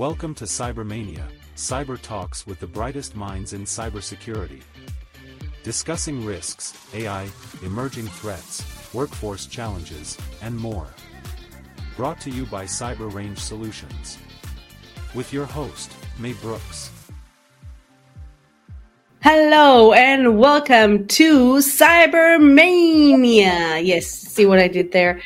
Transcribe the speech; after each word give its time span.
Welcome 0.00 0.32
to 0.36 0.46
cyberMAYnia, 0.46 1.26
cyber 1.56 2.00
talks 2.00 2.46
with 2.46 2.58
the 2.58 2.66
brightest 2.66 3.14
minds 3.14 3.52
in 3.52 3.64
cybersecurity. 3.64 4.62
Discussing 5.62 6.24
risks, 6.24 6.72
AI, 6.94 7.28
emerging 7.62 8.06
threats, 8.06 8.64
workforce 8.94 9.44
challenges, 9.44 10.16
and 10.40 10.56
more. 10.56 10.86
Brought 11.98 12.18
to 12.22 12.30
you 12.30 12.46
by 12.46 12.64
Cyber 12.64 13.12
Range 13.12 13.38
Solutions. 13.38 14.16
With 15.14 15.34
your 15.34 15.44
host, 15.44 15.92
May 16.18 16.32
Brooks. 16.32 16.90
Hello 19.22 19.92
and 19.92 20.38
welcome 20.38 21.06
to 21.08 21.56
cyberMAYnia. 21.56 23.84
Yes, 23.84 24.06
see 24.06 24.46
what 24.46 24.60
I 24.60 24.68
did 24.68 24.92
there. 24.92 25.20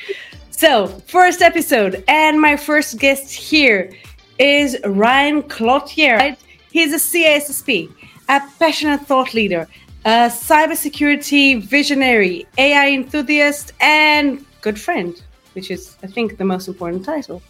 So, 0.51 0.89
first 1.07 1.43
episode, 1.43 2.03
and 2.09 2.41
my 2.41 2.57
first 2.57 2.99
guest 2.99 3.33
here 3.33 3.93
is 4.39 4.79
Ryan 4.85 5.43
Cloutier. 5.43 6.37
He's 6.71 6.93
a 6.93 6.97
CISSP, 6.97 7.93
a 8.29 8.41
passionate 8.59 9.03
thought 9.03 9.35
leader, 9.35 9.69
a 10.05 10.29
cybersecurity 10.29 11.63
visionary, 11.63 12.47
AI 12.59 12.91
enthusiast, 12.91 13.73
and 13.81 14.45
good 14.61 14.81
friend, 14.81 15.23
which 15.53 15.71
is, 15.71 15.97
I 16.03 16.07
think, 16.09 16.37
the 16.37 16.45
most 16.45 16.69
important 16.69 17.05
title. 17.05 17.43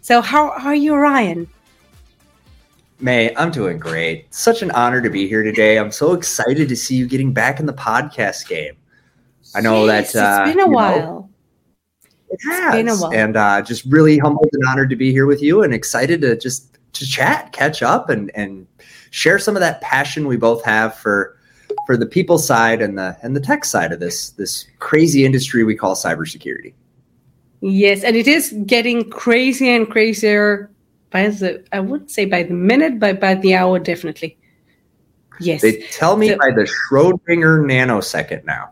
So, 0.00 0.20
how 0.20 0.50
are 0.50 0.74
you, 0.74 0.94
Ryan? 0.94 1.48
May, 3.00 3.34
I'm 3.34 3.50
doing 3.50 3.78
great. 3.78 4.32
Such 4.32 4.62
an 4.62 4.70
honor 4.72 5.00
to 5.00 5.08
be 5.08 5.26
here 5.26 5.42
today. 5.42 5.78
I'm 5.78 5.90
so 5.90 6.12
excited 6.12 6.68
to 6.68 6.76
see 6.76 6.96
you 6.96 7.06
getting 7.06 7.32
back 7.32 7.58
in 7.58 7.66
the 7.66 7.72
podcast 7.72 8.46
game. 8.46 8.76
I 9.54 9.60
know 9.60 9.86
yes, 9.86 10.12
that 10.12 10.38
uh, 10.38 10.44
it's 10.44 10.54
been 10.54 10.64
a 10.64 10.70
while. 10.70 10.98
Know, 10.98 11.29
it 12.30 12.38
has, 12.48 12.74
been 12.74 12.88
a 12.88 12.96
while. 12.96 13.12
and 13.12 13.36
uh, 13.36 13.62
just 13.62 13.84
really 13.86 14.18
humbled 14.18 14.48
and 14.52 14.62
honored 14.68 14.90
to 14.90 14.96
be 14.96 15.12
here 15.12 15.26
with 15.26 15.42
you, 15.42 15.62
and 15.62 15.74
excited 15.74 16.20
to 16.22 16.36
just 16.36 16.78
to 16.94 17.06
chat, 17.06 17.52
catch 17.52 17.82
up, 17.82 18.08
and 18.08 18.30
and 18.34 18.66
share 19.10 19.38
some 19.38 19.56
of 19.56 19.60
that 19.60 19.80
passion 19.80 20.26
we 20.26 20.36
both 20.36 20.64
have 20.64 20.94
for 20.96 21.36
for 21.86 21.96
the 21.96 22.06
people 22.06 22.38
side 22.38 22.80
and 22.80 22.98
the 22.98 23.16
and 23.22 23.34
the 23.34 23.40
tech 23.40 23.64
side 23.64 23.92
of 23.92 24.00
this 24.00 24.30
this 24.30 24.66
crazy 24.78 25.24
industry 25.24 25.64
we 25.64 25.74
call 25.74 25.94
cybersecurity. 25.94 26.72
Yes, 27.60 28.04
and 28.04 28.16
it 28.16 28.26
is 28.26 28.54
getting 28.64 29.10
crazier 29.10 29.74
and 29.76 29.88
crazier 29.88 30.70
by 31.10 31.28
the 31.28 31.64
I 31.72 31.80
wouldn't 31.80 32.10
say 32.10 32.24
by 32.24 32.44
the 32.44 32.54
minute, 32.54 32.98
but 32.98 33.20
by 33.20 33.34
the 33.34 33.54
hour, 33.54 33.78
definitely. 33.78 34.38
Yes. 35.40 35.62
They 35.62 35.80
tell 35.90 36.16
me 36.16 36.28
so, 36.28 36.36
by 36.36 36.50
the 36.50 36.68
Schrodinger 36.68 37.64
nanosecond 37.64 38.44
now. 38.44 38.70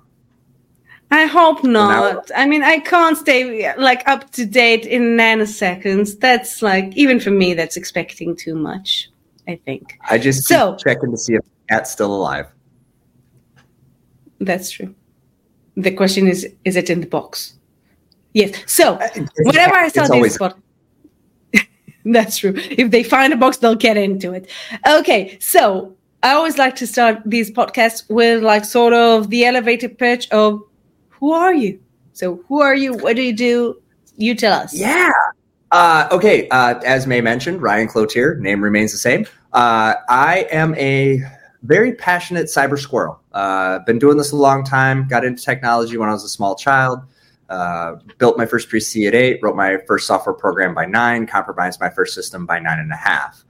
I 1.11 1.25
hope 1.25 1.64
not. 1.64 2.31
I 2.37 2.47
mean, 2.47 2.62
I 2.62 2.81
can't 2.81 3.17
stay 3.17 3.75
like 3.77 4.06
up 4.06 4.31
to 4.33 4.45
date 4.45 4.84
in 4.84 5.17
nanoseconds. 5.17 6.20
That's 6.20 6.61
like 6.61 6.95
even 6.97 7.19
for 7.19 7.31
me, 7.31 7.55
that's 7.55 7.77
expecting 7.77 8.37
too 8.37 8.55
much. 8.55 9.09
I 9.47 9.56
think. 9.65 9.98
I 10.11 10.19
just 10.19 10.45
so 10.45 10.77
checking 10.77 11.11
to 11.11 11.17
see 11.17 11.34
if 11.34 11.45
cat's 11.70 11.91
still 11.91 12.15
alive. 12.15 12.47
That's 14.39 14.70
true. 14.70 14.95
The 15.77 15.92
question 15.92 16.28
is: 16.28 16.47
Is 16.65 16.77
it 16.77 16.91
in 16.91 17.00
the 17.00 17.06
box? 17.06 17.55
Yes. 18.34 18.55
So 18.67 18.95
uh, 18.95 19.09
whenever 19.39 19.75
I 19.75 19.89
saw 19.89 20.06
this 20.06 20.34
spot. 20.34 20.59
That's 22.05 22.37
true. 22.37 22.55
If 22.56 22.91
they 22.91 23.03
find 23.03 23.33
a 23.33 23.37
box, 23.37 23.56
they'll 23.59 23.75
get 23.75 23.97
into 23.97 24.33
it. 24.33 24.50
Okay, 24.87 25.39
so 25.41 25.97
I 26.22 26.33
always 26.33 26.59
like 26.59 26.77
to 26.77 26.87
start 26.87 27.22
these 27.25 27.50
podcasts 27.50 28.09
with 28.11 28.43
like 28.43 28.65
sort 28.65 28.93
of 28.93 29.31
the 29.31 29.45
elevator 29.45 29.89
pitch 29.89 30.28
of 30.31 30.62
who 31.19 31.33
are 31.33 31.55
you? 31.55 31.81
So 32.13 32.43
who 32.49 32.61
are 32.61 32.75
you? 32.75 32.95
What 32.95 33.17
do 33.17 33.23
you 33.23 33.33
do? 33.33 33.81
You 34.17 34.35
tell 34.35 34.53
us. 34.53 34.75
Yeah. 34.75 35.13
Uh, 35.71 36.09
okay. 36.11 36.49
Uh, 36.49 36.81
as 36.85 37.07
May 37.07 37.21
mentioned, 37.21 37.63
Ryan 37.63 37.89
Cloutier, 37.89 38.39
name 38.39 38.63
remains 38.63 38.93
the 38.93 38.99
same. 38.99 39.27
Uh, 39.53 39.95
I 40.09 40.47
am 40.51 40.75
a 40.75 41.23
very 41.62 41.95
passionate 41.95 42.47
cyber 42.47 42.78
squirrel. 42.78 43.21
Uh, 43.33 43.81
been 43.81 43.99
doing 43.99 44.17
this 44.17 44.33
a 44.33 44.37
long 44.37 44.65
time. 44.65 45.07
Got 45.09 45.25
into 45.25 45.43
technology 45.43 45.97
when 45.97 46.09
I 46.09 46.12
was 46.12 46.25
a 46.25 46.28
small 46.28 46.57
child. 46.57 47.01
Uh, 47.49 47.97
built 48.19 48.37
my 48.37 48.45
first 48.45 48.69
PC 48.69 49.09
at 49.09 49.15
eight, 49.15 49.41
wrote 49.43 49.57
my 49.57 49.78
first 49.87 50.07
software 50.07 50.34
program 50.34 50.75
by 50.75 50.84
nine, 50.84 51.27
compromised 51.27 51.81
my 51.81 51.89
first 51.89 52.15
system 52.15 52.45
by 52.45 52.59
nine 52.59 52.78
and 52.78 52.93
a 52.93 52.97
half. 52.97 53.43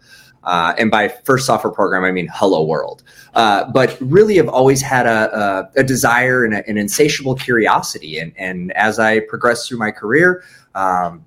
Uh, 0.48 0.72
and 0.78 0.90
by 0.90 1.08
first 1.08 1.44
software 1.44 1.72
program, 1.72 2.04
I 2.04 2.10
mean 2.10 2.26
Hello 2.32 2.64
World. 2.64 3.02
Uh, 3.34 3.70
but 3.70 3.98
really, 4.00 4.36
have 4.36 4.48
always 4.48 4.80
had 4.80 5.06
a, 5.06 5.20
a, 5.38 5.80
a 5.80 5.84
desire 5.84 6.42
and 6.42 6.54
a, 6.54 6.66
an 6.66 6.78
insatiable 6.78 7.34
curiosity. 7.34 8.18
And, 8.18 8.32
and 8.38 8.72
as 8.72 8.98
I 8.98 9.20
progressed 9.20 9.68
through 9.68 9.76
my 9.78 9.90
career, 9.90 10.42
um, 10.74 11.22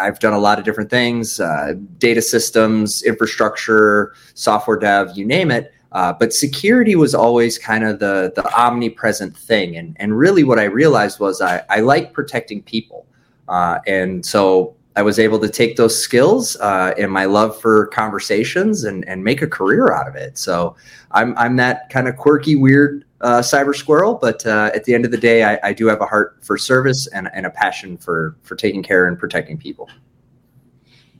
I've 0.00 0.18
done 0.18 0.32
a 0.32 0.38
lot 0.38 0.58
of 0.58 0.64
different 0.64 0.88
things 0.88 1.40
uh, 1.40 1.74
data 1.98 2.22
systems, 2.22 3.02
infrastructure, 3.02 4.14
software 4.32 4.78
dev, 4.78 5.14
you 5.14 5.26
name 5.26 5.50
it. 5.50 5.74
Uh, 5.92 6.14
but 6.14 6.32
security 6.32 6.96
was 6.96 7.14
always 7.14 7.58
kind 7.58 7.84
of 7.84 7.98
the 7.98 8.32
the 8.34 8.44
omnipresent 8.54 9.36
thing, 9.36 9.76
and 9.76 9.94
and 10.00 10.18
really 10.18 10.44
what 10.44 10.58
I 10.58 10.64
realized 10.64 11.20
was 11.20 11.42
I 11.42 11.62
I 11.68 11.80
like 11.80 12.14
protecting 12.14 12.62
people, 12.62 13.06
uh, 13.48 13.80
and 13.86 14.24
so 14.24 14.76
I 14.98 15.02
was 15.02 15.20
able 15.20 15.38
to 15.38 15.48
take 15.48 15.76
those 15.76 15.96
skills 15.96 16.56
uh, 16.56 16.92
and 16.98 17.12
my 17.12 17.24
love 17.26 17.56
for 17.60 17.86
conversations 17.86 18.82
and 18.82 19.06
and 19.06 19.22
make 19.22 19.40
a 19.42 19.46
career 19.46 19.92
out 19.92 20.08
of 20.08 20.16
it. 20.16 20.36
So 20.36 20.74
I'm 21.12 21.38
I'm 21.38 21.54
that 21.56 21.88
kind 21.88 22.08
of 22.08 22.16
quirky, 22.16 22.56
weird 22.56 23.04
uh, 23.20 23.38
cyber 23.38 23.76
squirrel, 23.76 24.14
but 24.14 24.44
uh, 24.44 24.72
at 24.74 24.82
the 24.86 24.94
end 24.94 25.04
of 25.04 25.12
the 25.12 25.16
day, 25.16 25.44
I, 25.44 25.60
I 25.62 25.72
do 25.72 25.86
have 25.86 26.00
a 26.00 26.04
heart 26.04 26.38
for 26.40 26.58
service 26.58 27.06
and 27.14 27.30
and 27.32 27.46
a 27.46 27.50
passion 27.50 27.96
for 27.96 28.36
for 28.42 28.56
taking 28.56 28.82
care 28.82 29.06
and 29.06 29.16
protecting 29.16 29.56
people. 29.56 29.88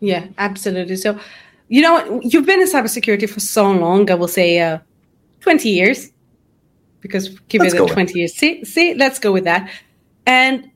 Yeah, 0.01 0.27
absolutely. 0.39 0.97
So 0.97 1.17
you 1.69 1.81
know, 1.81 2.21
you've 2.25 2.47
been 2.47 2.61
in 2.61 2.67
cybersecurity 2.67 3.31
for 3.31 3.39
so 3.39 3.71
long. 3.71 4.11
I 4.11 4.15
will 4.15 4.27
say 4.27 4.59
uh, 4.59 4.79
20 5.41 5.69
years, 5.69 6.11
because 7.01 7.29
give 7.49 7.63
let's 7.63 7.75
it 7.75 7.81
a 7.81 7.87
20 7.87 8.19
years. 8.19 8.35
See, 8.35 8.65
see, 8.65 8.95
let's 8.95 9.21
go 9.21 9.31
with 9.31 9.45
that. 9.45 9.71
And 10.27 10.69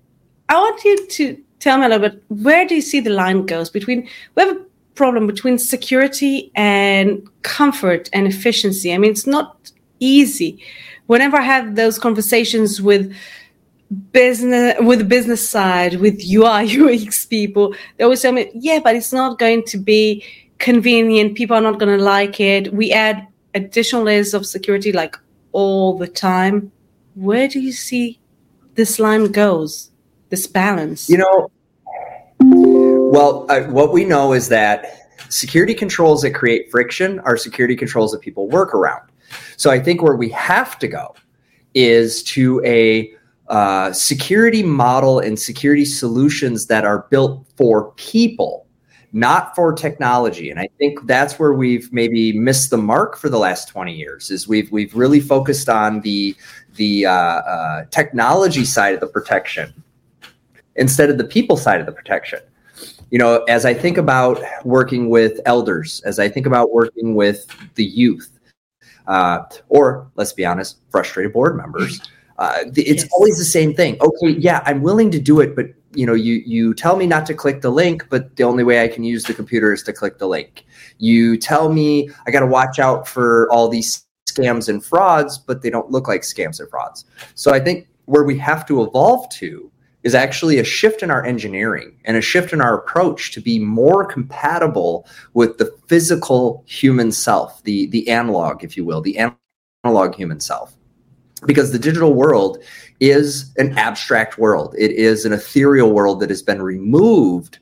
I 0.49 0.55
want 0.55 0.85
you 0.85 1.07
to 1.09 1.43
tell 1.63 1.79
me 1.79 1.87
a 1.87 1.89
little 1.89 2.09
bit 2.09 2.23
where 2.29 2.67
do 2.67 2.75
you 2.75 2.81
see 2.91 3.01
the 3.01 3.11
line 3.11 3.47
goes 3.47 3.71
between 3.71 4.09
we 4.35 4.43
have 4.43 4.57
a 4.57 4.61
problem 4.95 5.27
between 5.27 5.59
security 5.59 6.51
and 6.55 7.27
comfort 7.43 8.11
and 8.13 8.27
efficiency. 8.27 8.93
I 8.93 8.99
mean, 8.99 9.11
it's 9.11 9.27
not 9.27 9.73
easy. 10.01 10.63
Whenever 11.07 11.39
I 11.39 11.43
have 11.43 11.77
those 11.77 11.99
conversations 11.99 12.83
with 12.83 13.15
business 14.13 14.75
with 14.81 14.99
the 15.01 15.05
business 15.05 15.47
side 15.47 15.97
with 15.97 16.19
ui 16.25 17.05
ux 17.05 17.27
people 17.37 17.75
they 17.97 18.05
always 18.05 18.23
tell 18.23 18.33
me 18.33 18.51
yeah 18.55 18.81
but 18.83 18.97
it's 18.97 19.13
not 19.13 19.39
going 19.39 19.63
to 19.63 19.77
be 19.77 20.25
convenient. 20.63 21.37
People 21.37 21.57
are 21.57 21.61
not 21.61 21.79
going 21.79 21.99
to 21.99 22.03
like 22.03 22.41
it. 22.41 22.73
We 22.73 22.93
add 22.93 23.27
additional 23.55 24.05
layers 24.05 24.33
of 24.33 24.47
security 24.47 24.93
like 24.93 25.19
all 25.51 25.99
the 25.99 26.07
time. 26.07 26.73
Where 27.15 27.49
do 27.49 27.61
you 27.61 27.73
see 27.73 28.19
this 28.77 28.99
line 28.99 29.31
goes? 29.33 29.92
This 30.33 30.47
balance? 30.47 31.11
You 31.11 31.19
know, 31.19 31.51
well, 32.41 33.45
uh, 33.51 33.65
what 33.65 33.93
we 33.93 34.07
know 34.07 34.33
is 34.33 34.49
that 34.49 35.11
security 35.29 35.75
controls 35.75 36.23
that 36.23 36.31
create 36.31 36.71
friction 36.71 37.21
are 37.21 37.37
security 37.37 37.77
controls 37.77 38.13
that 38.13 38.23
people 38.23 38.49
work 38.49 38.75
around. 38.75 39.11
So 39.59 39.71
I 39.71 39.79
think 39.79 40.01
where 40.01 40.17
we 40.17 40.31
have 40.31 40.79
to 40.79 40.89
go 40.89 41.15
is 41.75 42.23
to 42.23 42.63
a 42.65 43.13
uh, 43.49 43.93
security 43.93 44.63
model 44.63 45.19
and 45.19 45.39
security 45.39 45.85
solutions 45.85 46.67
that 46.69 46.87
are 46.87 47.07
built 47.11 47.47
for 47.59 47.93
people 47.97 48.67
not 49.13 49.55
for 49.55 49.75
technology. 49.75 50.49
And 50.49 50.59
I 50.59 50.71
think 50.79 51.07
that's 51.07 51.39
where 51.39 51.53
we've 51.53 51.93
maybe 51.93 52.33
missed 52.33 52.71
the 52.71 52.79
mark 52.79 53.19
for 53.19 53.29
the 53.29 53.39
last 53.39 53.69
20 53.69 53.93
years 53.95 54.31
is 54.31 54.49
we've 54.49 54.73
we've 54.73 54.95
really 54.95 55.21
focused 55.21 55.69
on 55.69 56.01
the 56.01 56.35
the 56.77 57.05
uh, 57.05 57.13
uh, 57.13 57.85
technology 57.91 58.65
side 58.65 58.95
of 58.95 59.01
the 59.01 59.07
protection 59.07 59.75
instead 60.77 61.11
of 61.11 61.19
the 61.19 61.25
people 61.25 61.57
side 61.57 61.81
of 61.81 61.87
the 61.87 61.93
protection. 61.93 62.41
You 63.11 63.19
know, 63.19 63.45
as 63.45 63.67
I 63.67 63.75
think 63.75 63.99
about 63.99 64.43
working 64.65 65.11
with 65.11 65.41
elders, 65.45 66.01
as 66.05 66.19
I 66.19 66.29
think 66.29 66.47
about 66.47 66.73
working 66.73 67.15
with 67.15 67.47
the 67.75 67.85
youth, 67.85 68.39
uh, 69.07 69.41
or 69.69 70.11
let's 70.15 70.33
be 70.33 70.47
honest, 70.47 70.79
frustrated 70.91 71.33
board 71.33 71.57
members, 71.57 72.01
uh, 72.39 72.65
it's 72.75 73.03
yes. 73.03 73.09
always 73.13 73.37
the 73.37 73.45
same 73.45 73.75
thing. 73.75 73.99
Okay, 74.01 74.39
yeah, 74.39 74.63
I'm 74.65 74.83
willing 74.83 75.11
to 75.11 75.21
do 75.21 75.41
it, 75.41 75.55
but 75.55 75.67
you 75.95 76.07
know 76.07 76.15
you 76.15 76.43
you 76.47 76.75
tell 76.75 76.97
me 76.97 77.07
not 77.07 77.27
to 77.27 77.35
click 77.35 77.61
the 77.61 77.71
link 77.71 78.07
but 78.09 78.35
the 78.37 78.43
only 78.43 78.65
way 78.65 78.83
i 78.83 78.89
can 78.89 79.05
use 79.05 79.25
the 79.25 79.35
computer 79.35 79.73
is 79.73 79.83
to 79.83 79.93
click 79.93 80.19
the 80.19 80.27
link 80.27 80.65
you 80.99 81.37
tell 81.37 81.73
me 81.73 82.09
i 82.27 82.31
got 82.31 82.41
to 82.41 82.47
watch 82.47 82.79
out 82.79 83.07
for 83.07 83.51
all 83.51 83.69
these 83.69 84.05
scams 84.29 84.69
and 84.69 84.85
frauds 84.85 85.39
but 85.39 85.63
they 85.63 85.71
don't 85.71 85.91
look 85.91 86.09
like 86.09 86.23
scams 86.23 86.61
and 86.61 86.69
frauds 86.71 87.05
so 87.35 87.53
i 87.53 87.61
think 87.61 87.89
where 88.07 88.25
we 88.25 88.39
have 88.39 88.67
to 88.67 88.83
evolve 88.83 89.29
to 89.31 89.71
is 90.03 90.15
actually 90.15 90.59
a 90.59 90.65
shift 90.65 91.03
in 91.03 91.11
our 91.11 91.25
engineering 91.25 91.97
and 92.05 92.17
a 92.17 92.21
shift 92.21 92.53
in 92.53 92.61
our 92.61 92.77
approach 92.79 93.33
to 93.33 93.41
be 93.41 93.59
more 93.59 94.05
compatible 94.05 95.07
with 95.35 95.59
the 95.59 95.73
physical 95.87 96.65
human 96.67 97.13
self 97.13 97.63
the 97.65 97.87
the 97.89 98.09
analog 98.09 98.65
if 98.65 98.77
you 98.77 98.85
will 98.85 99.01
the 99.01 99.19
analog 99.85 100.15
human 100.15 100.41
self 100.41 100.75
because 101.47 101.73
the 101.73 101.79
digital 101.79 102.15
world 102.15 102.63
is 103.01 103.53
an 103.57 103.77
abstract 103.77 104.39
world. 104.39 104.77
It 104.79 104.93
is 104.93 105.25
an 105.25 105.33
ethereal 105.33 105.91
world 105.91 106.21
that 106.21 106.31
has 106.31 106.41
been 106.41 106.63
removed 106.63 107.59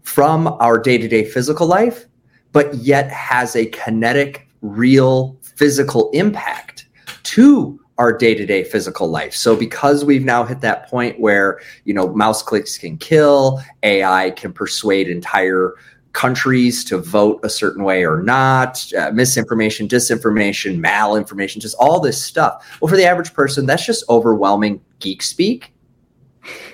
from 0.00 0.48
our 0.60 0.78
day 0.78 0.96
to 0.96 1.06
day 1.08 1.24
physical 1.24 1.66
life 1.66 2.06
but 2.52 2.74
yet 2.74 3.10
has 3.10 3.54
a 3.54 3.66
kinetic, 3.66 4.48
real 4.62 5.38
physical 5.42 6.10
impact 6.10 6.86
to 7.24 7.78
our 7.98 8.16
day-to-day 8.16 8.64
physical 8.64 9.08
life. 9.08 9.34
So 9.34 9.56
because 9.56 10.04
we've 10.04 10.24
now 10.24 10.44
hit 10.44 10.60
that 10.60 10.88
point 10.88 11.18
where, 11.18 11.60
you 11.84 11.92
know, 11.92 12.14
mouse 12.14 12.42
clicks 12.42 12.78
can 12.78 12.96
kill, 12.96 13.60
AI 13.82 14.30
can 14.30 14.52
persuade 14.52 15.08
entire 15.08 15.74
countries 16.12 16.84
to 16.84 16.98
vote 16.98 17.40
a 17.42 17.50
certain 17.50 17.84
way 17.84 18.04
or 18.04 18.22
not, 18.22 18.84
uh, 18.94 19.10
misinformation, 19.12 19.86
disinformation, 19.86 20.80
malinformation, 20.80 21.58
just 21.58 21.76
all 21.78 22.00
this 22.00 22.22
stuff. 22.22 22.78
Well, 22.80 22.88
for 22.88 22.96
the 22.96 23.04
average 23.04 23.34
person, 23.34 23.66
that's 23.66 23.84
just 23.84 24.04
overwhelming 24.08 24.80
geek 25.00 25.22
speak. 25.22 25.72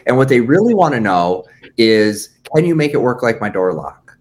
And 0.07 0.17
what 0.17 0.29
they 0.29 0.41
really 0.41 0.75
want 0.75 0.95
to 0.95 1.01
know 1.01 1.45
is 1.77 2.31
can 2.55 2.65
you 2.65 2.75
make 2.75 2.93
it 2.93 3.01
work 3.01 3.23
like 3.23 3.41
my 3.41 3.49
door 3.49 3.73
lock? 3.73 4.17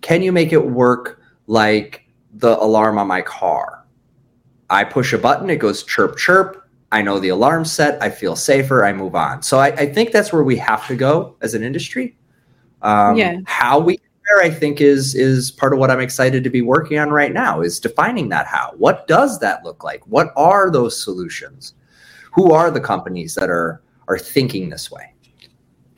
Can 0.00 0.22
you 0.22 0.32
make 0.32 0.52
it 0.52 0.66
work 0.66 1.20
like 1.46 2.04
the 2.34 2.58
alarm 2.58 2.98
on 2.98 3.06
my 3.06 3.22
car? 3.22 3.79
I 4.70 4.84
push 4.84 5.12
a 5.12 5.18
button, 5.18 5.50
it 5.50 5.56
goes 5.56 5.82
chirp, 5.82 6.16
chirp. 6.16 6.66
I 6.92 7.02
know 7.02 7.18
the 7.20 7.28
alarm 7.28 7.64
set. 7.64 8.02
I 8.02 8.10
feel 8.10 8.34
safer. 8.34 8.84
I 8.84 8.92
move 8.92 9.14
on. 9.14 9.42
So 9.42 9.58
I, 9.58 9.68
I 9.68 9.86
think 9.86 10.10
that's 10.10 10.32
where 10.32 10.42
we 10.42 10.56
have 10.56 10.86
to 10.88 10.96
go 10.96 11.36
as 11.40 11.54
an 11.54 11.62
industry. 11.62 12.16
Um, 12.82 13.16
yeah. 13.16 13.40
How 13.46 13.78
we 13.78 13.98
there, 14.30 14.42
I 14.42 14.50
think, 14.50 14.80
is 14.80 15.14
is 15.14 15.50
part 15.50 15.72
of 15.72 15.78
what 15.78 15.90
I'm 15.90 16.00
excited 16.00 16.44
to 16.44 16.50
be 16.50 16.62
working 16.62 16.98
on 16.98 17.10
right 17.10 17.32
now. 17.32 17.60
Is 17.60 17.80
defining 17.80 18.28
that 18.30 18.46
how. 18.46 18.74
What 18.76 19.06
does 19.06 19.38
that 19.40 19.64
look 19.64 19.84
like? 19.84 20.06
What 20.06 20.32
are 20.36 20.70
those 20.70 21.00
solutions? 21.00 21.74
Who 22.32 22.52
are 22.52 22.70
the 22.70 22.80
companies 22.80 23.34
that 23.34 23.50
are 23.50 23.82
are 24.08 24.18
thinking 24.18 24.70
this 24.70 24.90
way? 24.90 25.12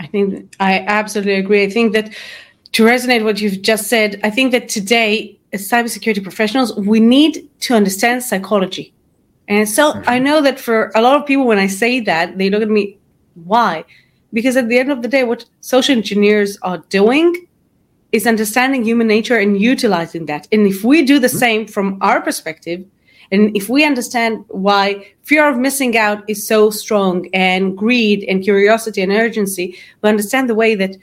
I 0.00 0.06
think 0.06 0.54
I 0.60 0.80
absolutely 0.80 1.34
agree. 1.34 1.62
I 1.62 1.70
think 1.70 1.92
that 1.92 2.14
to 2.72 2.84
resonate 2.84 3.24
what 3.24 3.40
you've 3.40 3.62
just 3.62 3.88
said, 3.88 4.18
I 4.24 4.30
think 4.30 4.52
that 4.52 4.68
today 4.68 5.38
as 5.52 5.68
cybersecurity 5.68 6.22
professionals, 6.22 6.74
we 6.76 7.00
need 7.00 7.48
to 7.60 7.74
understand 7.74 8.22
psychology. 8.22 8.92
And 9.48 9.68
so 9.68 9.92
mm-hmm. 9.92 10.08
I 10.08 10.18
know 10.18 10.40
that 10.40 10.58
for 10.58 10.90
a 10.94 11.02
lot 11.02 11.20
of 11.20 11.26
people, 11.26 11.46
when 11.46 11.58
I 11.58 11.66
say 11.66 12.00
that, 12.00 12.38
they 12.38 12.48
look 12.48 12.62
at 12.62 12.70
me, 12.70 12.98
why? 13.44 13.84
Because 14.32 14.56
at 14.56 14.68
the 14.68 14.78
end 14.78 14.90
of 14.90 15.02
the 15.02 15.08
day, 15.08 15.24
what 15.24 15.44
social 15.60 15.94
engineers 15.94 16.58
are 16.62 16.78
doing 16.88 17.46
is 18.12 18.26
understanding 18.26 18.84
human 18.84 19.06
nature 19.06 19.36
and 19.38 19.60
utilizing 19.60 20.26
that. 20.26 20.46
And 20.52 20.66
if 20.66 20.84
we 20.84 21.04
do 21.04 21.18
the 21.18 21.26
mm-hmm. 21.26 21.36
same 21.36 21.66
from 21.66 21.98
our 22.00 22.20
perspective, 22.20 22.84
and 23.30 23.56
if 23.56 23.70
we 23.70 23.84
understand 23.84 24.44
why 24.48 25.14
fear 25.22 25.48
of 25.48 25.56
missing 25.56 25.96
out 25.96 26.22
is 26.28 26.46
so 26.46 26.68
strong 26.70 27.28
and 27.32 27.76
greed 27.76 28.24
and 28.28 28.42
curiosity 28.42 29.00
and 29.00 29.10
urgency, 29.10 29.78
we 30.02 30.08
understand 30.10 30.50
the 30.50 30.54
way 30.54 30.74
that 30.74 30.96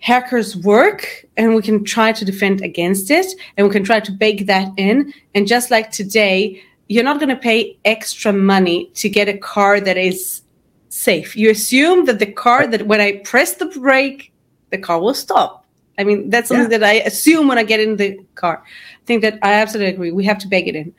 hackers 0.00 0.56
work 0.56 1.24
and 1.36 1.54
we 1.54 1.62
can 1.62 1.84
try 1.84 2.12
to 2.12 2.24
defend 2.24 2.60
against 2.62 3.10
it 3.10 3.26
and 3.56 3.66
we 3.66 3.72
can 3.72 3.84
try 3.84 4.00
to 4.00 4.12
bake 4.12 4.46
that 4.46 4.68
in. 4.76 5.12
And 5.34 5.46
just 5.46 5.70
like 5.70 5.90
today, 5.90 6.62
you're 6.88 7.04
not 7.04 7.18
going 7.18 7.30
to 7.30 7.36
pay 7.36 7.76
extra 7.84 8.32
money 8.32 8.90
to 8.94 9.08
get 9.08 9.28
a 9.28 9.36
car 9.36 9.80
that 9.80 9.96
is 9.96 10.42
safe. 10.88 11.36
You 11.36 11.50
assume 11.50 12.04
that 12.06 12.18
the 12.18 12.30
car 12.30 12.66
that 12.66 12.86
when 12.86 13.00
I 13.00 13.18
press 13.18 13.54
the 13.54 13.66
brake, 13.66 14.32
the 14.70 14.78
car 14.78 15.00
will 15.00 15.14
stop. 15.14 15.64
I 15.98 16.04
mean, 16.04 16.28
that's 16.30 16.48
something 16.48 16.70
yeah. 16.70 16.78
that 16.78 16.84
I 16.86 16.94
assume 16.94 17.48
when 17.48 17.58
I 17.58 17.64
get 17.64 17.80
in 17.80 17.96
the 17.96 18.18
car. 18.34 18.62
I 18.64 19.04
think 19.06 19.22
that 19.22 19.38
I 19.42 19.54
absolutely 19.54 19.94
agree. 19.94 20.12
We 20.12 20.24
have 20.24 20.38
to 20.38 20.48
bake 20.48 20.66
it 20.66 20.76
in. 20.76 20.94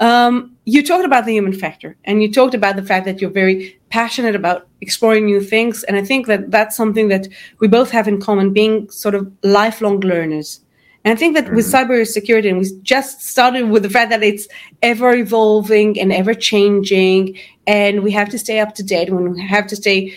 Um, 0.00 0.56
you 0.68 0.82
talked 0.82 1.06
about 1.06 1.24
the 1.24 1.32
human 1.32 1.54
factor 1.54 1.96
and 2.04 2.22
you 2.22 2.30
talked 2.30 2.52
about 2.52 2.76
the 2.76 2.82
fact 2.82 3.06
that 3.06 3.22
you're 3.22 3.30
very 3.30 3.80
passionate 3.88 4.34
about 4.34 4.68
exploring 4.82 5.24
new 5.24 5.40
things. 5.40 5.82
And 5.84 5.96
I 5.96 6.04
think 6.04 6.26
that 6.26 6.50
that's 6.50 6.76
something 6.76 7.08
that 7.08 7.26
we 7.58 7.68
both 7.68 7.90
have 7.90 8.06
in 8.06 8.20
common, 8.20 8.52
being 8.52 8.90
sort 8.90 9.14
of 9.14 9.32
lifelong 9.42 10.00
learners. 10.00 10.60
And 11.06 11.12
I 11.14 11.16
think 11.16 11.34
that 11.36 11.46
mm-hmm. 11.46 11.56
with 11.56 11.72
cybersecurity, 11.72 12.50
and 12.50 12.58
we 12.58 12.68
just 12.82 13.22
started 13.22 13.70
with 13.70 13.82
the 13.82 13.88
fact 13.88 14.10
that 14.10 14.22
it's 14.22 14.46
ever 14.82 15.14
evolving 15.14 15.98
and 15.98 16.12
ever 16.12 16.34
changing, 16.34 17.38
and 17.66 18.02
we 18.02 18.10
have 18.10 18.28
to 18.28 18.38
stay 18.38 18.60
up 18.60 18.74
to 18.74 18.82
date, 18.82 19.08
when 19.08 19.32
we 19.32 19.40
have 19.40 19.66
to 19.68 19.76
stay 19.76 20.14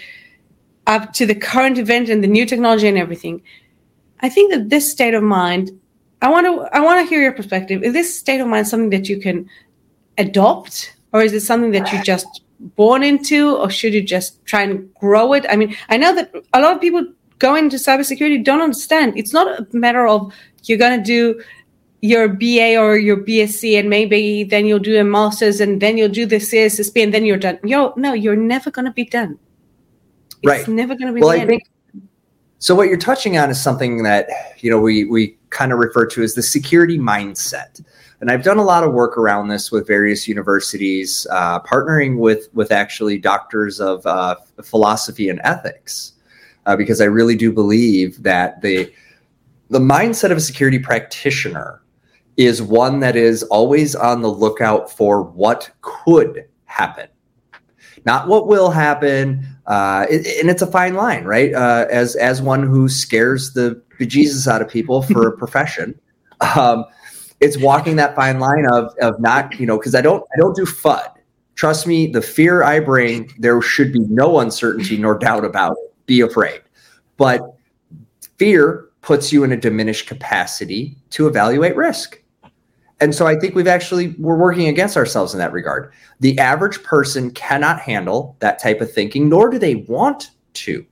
up 0.86 1.14
to 1.14 1.26
the 1.26 1.36
current 1.36 1.78
event 1.78 2.10
and 2.10 2.22
the 2.22 2.28
new 2.28 2.46
technology 2.46 2.90
and 2.90 2.98
everything. 2.98 3.42
I 4.20 4.28
think 4.28 4.52
that 4.52 4.70
this 4.70 4.92
state 4.92 5.14
of 5.14 5.24
mind, 5.24 5.72
I 6.22 6.30
want 6.30 6.46
to 6.46 6.76
I 6.76 6.82
want 6.82 7.00
to 7.00 7.10
hear 7.10 7.22
your 7.22 7.32
perspective. 7.32 7.84
Is 7.84 7.94
this 7.94 8.14
state 8.14 8.42
of 8.42 8.48
mind 8.48 8.68
something 8.68 8.90
that 8.90 9.08
you 9.08 9.18
can 9.22 9.50
adopt, 10.18 10.96
or 11.14 11.22
is 11.22 11.34
it 11.34 11.42
something 11.42 11.72
that 11.72 11.92
you 11.92 12.02
just 12.04 12.42
born 12.76 13.04
into, 13.04 13.56
or 13.56 13.70
should 13.70 13.94
you 13.94 14.02
just 14.02 14.44
try 14.46 14.62
and 14.62 14.94
grow 14.96 15.34
it? 15.34 15.46
I 15.50 15.56
mean, 15.56 15.76
I 15.90 15.98
know 15.98 16.14
that 16.16 16.34
a 16.54 16.62
lot 16.62 16.76
of 16.76 16.82
people 16.82 17.06
going 17.40 17.66
into 17.66 17.78
cybersecurity 17.78 18.44
don't 18.44 18.62
understand. 18.62 19.18
It's 19.18 19.34
not 19.34 19.48
a 19.48 19.68
matter 19.76 20.08
of 20.08 20.34
you're 20.64 20.78
going 20.78 20.98
to 21.00 21.04
do 21.04 21.42
your 22.02 22.28
BA 22.28 22.78
or 22.78 22.98
your 22.98 23.18
BSc, 23.18 23.80
and 23.80 23.90
maybe 23.90 24.44
then 24.44 24.66
you'll 24.66 24.80
do 24.80 25.00
a 25.00 25.04
master's, 25.04 25.60
and 25.60 25.82
then 25.82 25.98
you'll 25.98 26.10
do 26.10 26.26
the 26.26 26.38
CISSP, 26.38 27.04
and 27.04 27.14
then 27.14 27.26
you're 27.26 27.38
done. 27.38 27.60
Yo, 27.64 27.94
no, 27.96 28.14
you're 28.14 28.36
never 28.36 28.72
going 28.72 28.86
to 28.86 28.92
be 28.92 29.06
done. 29.06 29.38
It's 30.44 30.48
right. 30.48 30.68
never 30.68 30.96
going 30.96 31.08
to 31.08 31.14
be 31.14 31.22
well, 31.22 31.38
done. 31.38 31.42
I 31.42 31.46
think, 31.46 31.64
so 32.58 32.74
what 32.74 32.88
you're 32.88 32.98
touching 32.98 33.38
on 33.38 33.50
is 33.50 33.62
something 33.62 34.04
that 34.04 34.30
you 34.60 34.70
know 34.70 34.80
we 34.80 35.06
we 35.06 35.38
kind 35.50 35.72
of 35.72 35.80
refer 35.80 36.06
to 36.08 36.24
as 36.24 36.34
the 36.34 36.44
security 36.44 36.98
mindset. 36.98 37.84
And 38.22 38.30
I've 38.30 38.44
done 38.44 38.60
a 38.60 38.64
lot 38.64 38.84
of 38.84 38.94
work 38.94 39.18
around 39.18 39.48
this 39.48 39.72
with 39.72 39.88
various 39.88 40.28
universities, 40.28 41.26
uh, 41.32 41.60
partnering 41.62 42.20
with 42.20 42.50
with 42.54 42.72
actually 42.72 43.18
doctors 43.18 43.82
of 43.82 44.06
uh, 44.06 44.36
philosophy 44.64 45.28
and 45.28 45.42
ethics, 45.44 46.14
uh, 46.68 46.76
because 46.76 47.02
I 47.02 47.06
really 47.06 47.36
do 47.36 47.52
believe 47.52 48.22
that 48.22 48.62
the 48.62 48.94
the 49.72 49.80
mindset 49.80 50.30
of 50.30 50.38
a 50.38 50.42
security 50.42 50.78
practitioner 50.78 51.82
is 52.38 52.62
one 52.62 53.00
that 53.00 53.16
is 53.16 53.42
always 53.44 53.96
on 53.96 54.22
the 54.22 54.30
lookout 54.30 54.92
for 54.92 55.24
what 55.24 55.72
could 55.82 56.46
happen, 56.66 57.08
not 58.06 58.28
what 58.28 58.48
will 58.48 58.70
happen. 58.70 59.44
Uh, 59.66 60.06
it, 60.12 60.40
and 60.40 60.50
it's 60.52 60.62
a 60.62 60.68
fine 60.68 60.94
line, 60.94 61.24
right? 61.24 61.56
Uh, 61.56 61.88
as 61.90 62.16
as 62.18 62.40
one 62.40 62.62
who 62.62 62.88
scares 62.88 63.54
the 63.54 63.82
bejesus 64.00 64.48
out 64.48 64.62
of 64.62 64.70
people 64.70 65.02
for 65.02 65.28
a 65.28 65.36
profession. 65.38 66.00
Um, 66.56 66.86
it's 67.42 67.58
walking 67.58 67.96
that 67.98 68.16
fine 68.16 68.40
line 68.40 68.66
of 68.72 68.94
of 69.02 69.20
not 69.20 69.60
you 69.60 69.66
know 69.66 69.78
because 69.78 69.96
I 69.96 70.02
don't 70.02 70.24
I 70.34 70.40
don't 70.40 70.56
do 70.56 70.66
FUD. 70.66 71.10
Trust 71.56 71.86
me, 71.86 72.08
the 72.08 72.22
fear 72.22 72.64
I 72.64 72.80
bring, 72.80 73.32
there 73.38 73.62
should 73.62 73.92
be 73.92 74.00
no 74.08 74.40
uncertainty 74.40 74.98
nor 74.98 75.18
doubt 75.18 75.44
about 75.44 75.74
it. 75.74 75.94
Be 76.06 76.22
afraid, 76.22 76.62
but 77.18 77.42
fear 78.38 78.88
puts 79.02 79.34
you 79.34 79.44
in 79.44 79.52
a 79.52 79.58
diminished 79.58 80.08
capacity 80.08 80.96
to 81.10 81.28
evaluate 81.28 81.76
risk. 81.76 82.24
And 83.00 83.16
so 83.16 83.26
I 83.26 83.36
think 83.36 83.56
we've 83.56 83.68
actually 83.68 84.10
we're 84.20 84.38
working 84.38 84.68
against 84.68 84.96
ourselves 84.96 85.34
in 85.34 85.40
that 85.40 85.52
regard. 85.52 85.92
The 86.20 86.38
average 86.38 86.84
person 86.84 87.32
cannot 87.32 87.80
handle 87.80 88.36
that 88.40 88.60
type 88.60 88.80
of 88.80 88.92
thinking, 88.92 89.28
nor 89.28 89.50
do 89.50 89.58
they 89.58 89.76
want 89.76 90.32
to. 90.54 90.86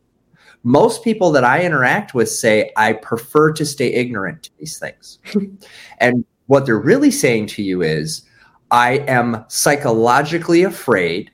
Most 0.63 1.03
people 1.03 1.31
that 1.31 1.43
I 1.43 1.63
interact 1.63 2.13
with 2.13 2.29
say, 2.29 2.71
I 2.75 2.93
prefer 2.93 3.53
to 3.53 3.65
stay 3.65 3.93
ignorant 3.93 4.43
to 4.43 4.49
these 4.57 4.77
things. 4.77 5.19
and 5.99 6.25
what 6.49 6.65
they're 6.65 6.79
really 6.79 7.11
saying 7.11 7.45
to 7.45 7.61
you 7.61 7.83
is, 7.83 8.23
I 8.71 9.03
am 9.07 9.45
psychologically 9.49 10.63
afraid, 10.63 11.29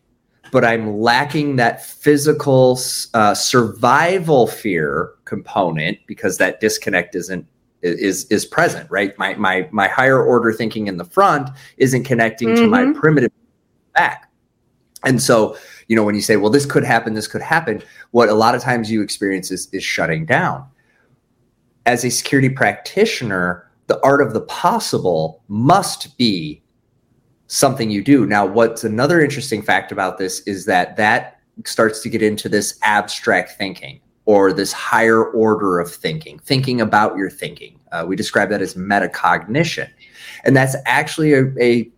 but 0.52 0.66
I'm 0.66 0.98
lacking 1.00 1.56
that 1.56 1.86
physical 1.86 2.78
uh, 3.14 3.34
survival 3.34 4.46
fear 4.46 5.12
component 5.24 6.00
because 6.06 6.38
that 6.40 6.60
disconnect 6.60 7.16
isn't 7.16 7.48
is 7.82 8.26
is 8.26 8.46
present, 8.46 8.92
right? 8.92 9.18
My 9.18 9.36
my 9.36 9.70
my 9.72 9.88
higher 9.88 10.22
order 10.22 10.52
thinking 10.52 10.88
in 10.88 10.98
the 10.98 11.06
front 11.06 11.50
isn't 11.78 12.04
connecting 12.04 12.50
mm-hmm. 12.50 12.64
to 12.64 12.68
my 12.68 12.84
mm-hmm. 12.84 13.00
primitive 13.00 13.32
back. 13.94 14.30
And 15.06 15.22
so, 15.22 15.58
you 15.88 15.96
know, 15.96 16.04
when 16.04 16.16
you 16.16 16.22
say, 16.22 16.36
well, 16.36 16.52
this 16.52 16.66
could 16.66 16.84
happen, 16.84 17.14
this 17.14 17.28
could 17.28 17.42
happen, 17.42 17.82
what 18.12 18.28
a 18.28 18.34
lot 18.34 18.54
of 18.54 18.62
times 18.62 18.92
you 18.92 19.02
experience 19.02 19.50
is, 19.50 19.70
is 19.72 19.84
shutting 19.84 20.26
down. 20.26 20.66
As 21.86 22.04
a 22.04 22.10
security 22.10 22.50
practitioner, 22.50 23.65
the 23.88 24.00
art 24.04 24.22
of 24.22 24.34
the 24.34 24.42
possible 24.42 25.44
must 25.48 26.18
be 26.18 26.62
something 27.48 27.92
you 27.92 28.04
do. 28.04 28.25
Now, 28.25 28.46
what's 28.46 28.84
another 28.84 29.22
interesting 29.22 29.62
fact 29.62 29.92
about 29.92 30.18
this 30.18 30.42
is 30.42 30.65
that 30.65 30.98
that 30.98 31.39
starts 31.65 32.01
to 32.01 32.10
get 32.10 32.22
into 32.22 32.50
this 32.50 32.77
abstract 32.82 33.51
thinking 33.51 34.01
or 34.25 34.51
this 34.51 34.74
higher 34.74 35.24
order 35.24 35.80
of 35.80 35.94
thinking, 35.94 36.39
thinking 36.39 36.82
about 36.82 37.15
your 37.15 37.30
thinking. 37.30 37.80
Uh, 37.92 38.04
we 38.08 38.15
describe 38.15 38.50
that 38.50 38.62
as 38.62 38.74
metacognition. 38.74 39.89
And 40.44 40.56
that's 40.56 40.75
actually 40.86 41.34
a, 41.34 41.46
a 41.60 41.92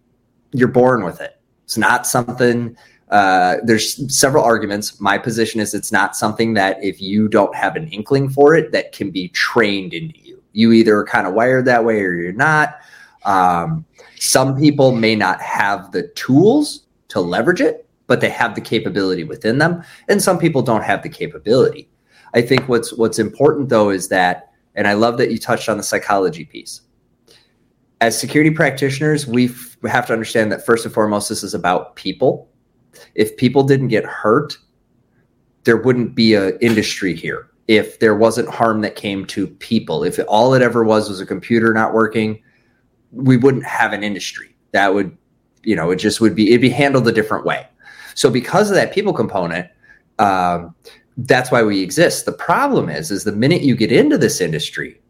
you're 0.52 0.68
born 0.68 1.04
with 1.04 1.22
it. 1.22 1.40
It's 1.64 1.78
not 1.78 2.06
something 2.06 2.78
uh, 3.10 3.56
there's 3.64 4.14
several 4.14 4.44
arguments. 4.44 5.00
My 5.00 5.18
position 5.18 5.62
is 5.62 5.74
it's 5.74 5.92
not 5.92 6.16
something 6.16 6.56
that 6.56 6.84
if 6.84 7.02
you 7.02 7.30
don't 7.30 7.56
have 7.56 7.76
an 7.76 7.88
inkling 7.88 8.30
for 8.30 8.54
it, 8.54 8.72
that 8.74 8.92
can 8.92 9.12
be 9.12 9.30
trained 9.30 9.94
into 9.94 10.20
you 10.58 10.72
either 10.72 11.04
kind 11.04 11.28
of 11.28 11.34
wired 11.36 11.66
that 11.66 11.86
way 11.86 12.02
or 12.02 12.16
you're 12.16 12.34
not. 12.34 12.80
Um, 13.26 13.86
some 14.20 14.60
people 14.60 14.92
may 14.92 15.16
not 15.16 15.40
have 15.40 15.92
the 15.92 16.08
tools 16.16 16.88
to 17.10 17.22
leverage 17.22 17.62
it, 17.62 17.88
but 18.08 18.22
they 18.22 18.30
have 18.30 18.56
the 18.56 18.62
capability 18.62 19.24
within 19.24 19.60
them, 19.60 19.84
and 20.08 20.20
some 20.20 20.40
people 20.40 20.64
don't 20.64 20.84
have 20.84 21.04
the 21.04 21.10
capability. 21.10 21.88
I 22.34 22.42
think 22.42 22.68
what's 22.68 22.92
what's 22.94 23.20
important 23.20 23.70
though 23.70 23.92
is 23.92 24.08
that, 24.08 24.52
and 24.74 24.88
I 24.88 24.94
love 24.94 25.20
that 25.20 25.30
you 25.30 25.38
touched 25.38 25.70
on 25.70 25.78
the 25.78 25.84
psychology 25.84 26.44
piece. 26.44 26.82
as 28.02 28.20
security 28.20 28.52
practitioners, 28.52 29.26
we 29.26 29.52
have 29.88 30.06
to 30.08 30.14
understand 30.14 30.52
that 30.52 30.66
first 30.66 30.86
and 30.86 30.94
foremost, 30.94 31.30
this 31.30 31.44
is 31.44 31.54
about 31.54 31.96
people. 31.96 32.50
If 33.16 33.38
people 33.38 33.64
didn't 33.64 33.88
get 33.90 34.06
hurt, 34.06 34.58
there 35.64 35.78
wouldn't 35.78 36.16
be 36.16 36.36
an 36.36 36.58
industry 36.62 37.16
here. 37.16 37.47
If 37.68 38.00
there 38.00 38.16
wasn't 38.16 38.50
harm 38.50 38.82
that 38.82 38.96
came 38.96 39.26
to 39.28 39.48
people, 39.48 40.04
if 40.04 40.20
all 40.28 40.54
it 40.54 40.62
ever 40.62 40.84
was 40.84 41.10
was 41.10 41.20
a 41.20 41.26
computer 41.26 41.74
not 41.74 41.94
working, 41.94 42.42
we 43.12 43.38
wouldn't 43.38 43.66
have 43.66 43.94
an 43.94 44.04
industry. 44.04 44.56
That 44.72 44.94
would, 44.94 45.18
you 45.64 45.76
know, 45.76 45.92
it 45.92 45.98
just 45.98 46.22
would 46.22 46.36
be 46.36 46.50
it'd 46.50 46.62
be 46.62 46.70
handled 46.70 47.08
a 47.08 47.12
different 47.12 47.46
way. 47.46 47.68
So 48.16 48.30
because 48.30 48.70
of 48.70 48.76
that 48.76 48.94
people 48.94 49.14
component, 49.14 49.70
um, 50.20 50.74
that's 51.18 51.52
why 51.52 51.64
we 51.64 51.82
exist. 51.82 52.26
The 52.26 52.32
problem 52.32 52.90
is, 52.90 53.12
is 53.12 53.24
the 53.24 53.32
minute 53.32 53.64
you 53.64 53.76
get 53.76 53.92
into 53.92 54.18
this 54.18 54.40
industry, 54.40 55.02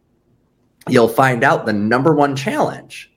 you'll 0.88 1.08
find 1.08 1.44
out 1.44 1.66
the 1.66 1.72
number 1.72 2.14
one 2.14 2.34
challenge 2.34 3.12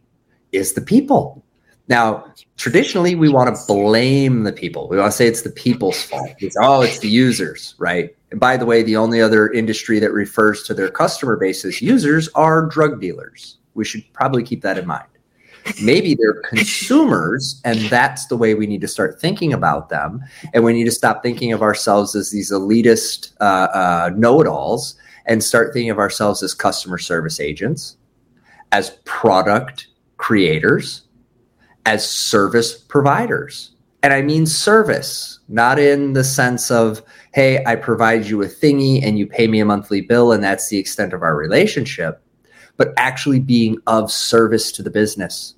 is 0.51 0.73
the 0.73 0.81
people. 0.81 1.43
Now, 1.87 2.33
traditionally, 2.57 3.15
we 3.15 3.29
want 3.29 3.53
to 3.53 3.61
blame 3.67 4.43
the 4.43 4.53
people. 4.53 4.87
We 4.87 4.97
want 4.97 5.11
to 5.11 5.17
say 5.17 5.27
it's 5.27 5.41
the 5.41 5.49
people's 5.49 6.01
fault. 6.01 6.31
It's, 6.39 6.55
oh, 6.61 6.81
it's 6.81 6.99
the 6.99 7.09
users, 7.09 7.75
right? 7.79 8.15
And 8.31 8.39
by 8.39 8.55
the 8.55 8.65
way, 8.65 8.81
the 8.83 8.95
only 8.95 9.21
other 9.21 9.49
industry 9.49 9.99
that 9.99 10.11
refers 10.11 10.63
to 10.63 10.73
their 10.73 10.89
customer 10.89 11.35
base 11.37 11.65
as 11.65 11.81
users 11.81 12.29
are 12.29 12.65
drug 12.65 13.01
dealers. 13.01 13.57
We 13.73 13.83
should 13.83 14.03
probably 14.13 14.43
keep 14.43 14.61
that 14.61 14.77
in 14.77 14.87
mind. 14.87 15.05
Maybe 15.81 16.15
they're 16.15 16.41
consumers, 16.41 17.61
and 17.65 17.79
that's 17.81 18.25
the 18.27 18.37
way 18.37 18.55
we 18.55 18.67
need 18.67 18.81
to 18.81 18.87
start 18.87 19.19
thinking 19.19 19.53
about 19.53 19.89
them. 19.89 20.23
And 20.53 20.63
we 20.63 20.73
need 20.73 20.85
to 20.85 20.91
stop 20.91 21.21
thinking 21.21 21.51
of 21.51 21.61
ourselves 21.61 22.15
as 22.15 22.31
these 22.31 22.51
elitist 22.51 23.33
uh, 23.39 23.67
uh, 23.73 24.11
know 24.15 24.41
it 24.41 24.47
alls 24.47 24.95
and 25.25 25.43
start 25.43 25.73
thinking 25.73 25.91
of 25.91 25.99
ourselves 25.99 26.41
as 26.41 26.53
customer 26.53 26.97
service 26.97 27.39
agents, 27.39 27.95
as 28.71 28.91
product 29.05 29.87
creators, 30.17 31.03
as 31.85 32.07
service 32.07 32.77
providers. 32.77 33.71
And 34.03 34.13
I 34.13 34.21
mean 34.21 34.45
service, 34.45 35.39
not 35.47 35.77
in 35.77 36.13
the 36.13 36.23
sense 36.23 36.71
of, 36.71 37.03
hey, 37.33 37.63
I 37.65 37.75
provide 37.75 38.25
you 38.25 38.41
a 38.41 38.47
thingy 38.47 39.03
and 39.03 39.19
you 39.19 39.27
pay 39.27 39.47
me 39.47 39.59
a 39.59 39.65
monthly 39.65 40.01
bill, 40.01 40.31
and 40.31 40.43
that's 40.43 40.69
the 40.69 40.77
extent 40.77 41.13
of 41.13 41.21
our 41.21 41.35
relationship, 41.35 42.21
but 42.77 42.93
actually 42.97 43.39
being 43.39 43.77
of 43.87 44.11
service 44.11 44.71
to 44.73 44.83
the 44.83 44.89
business. 44.89 45.55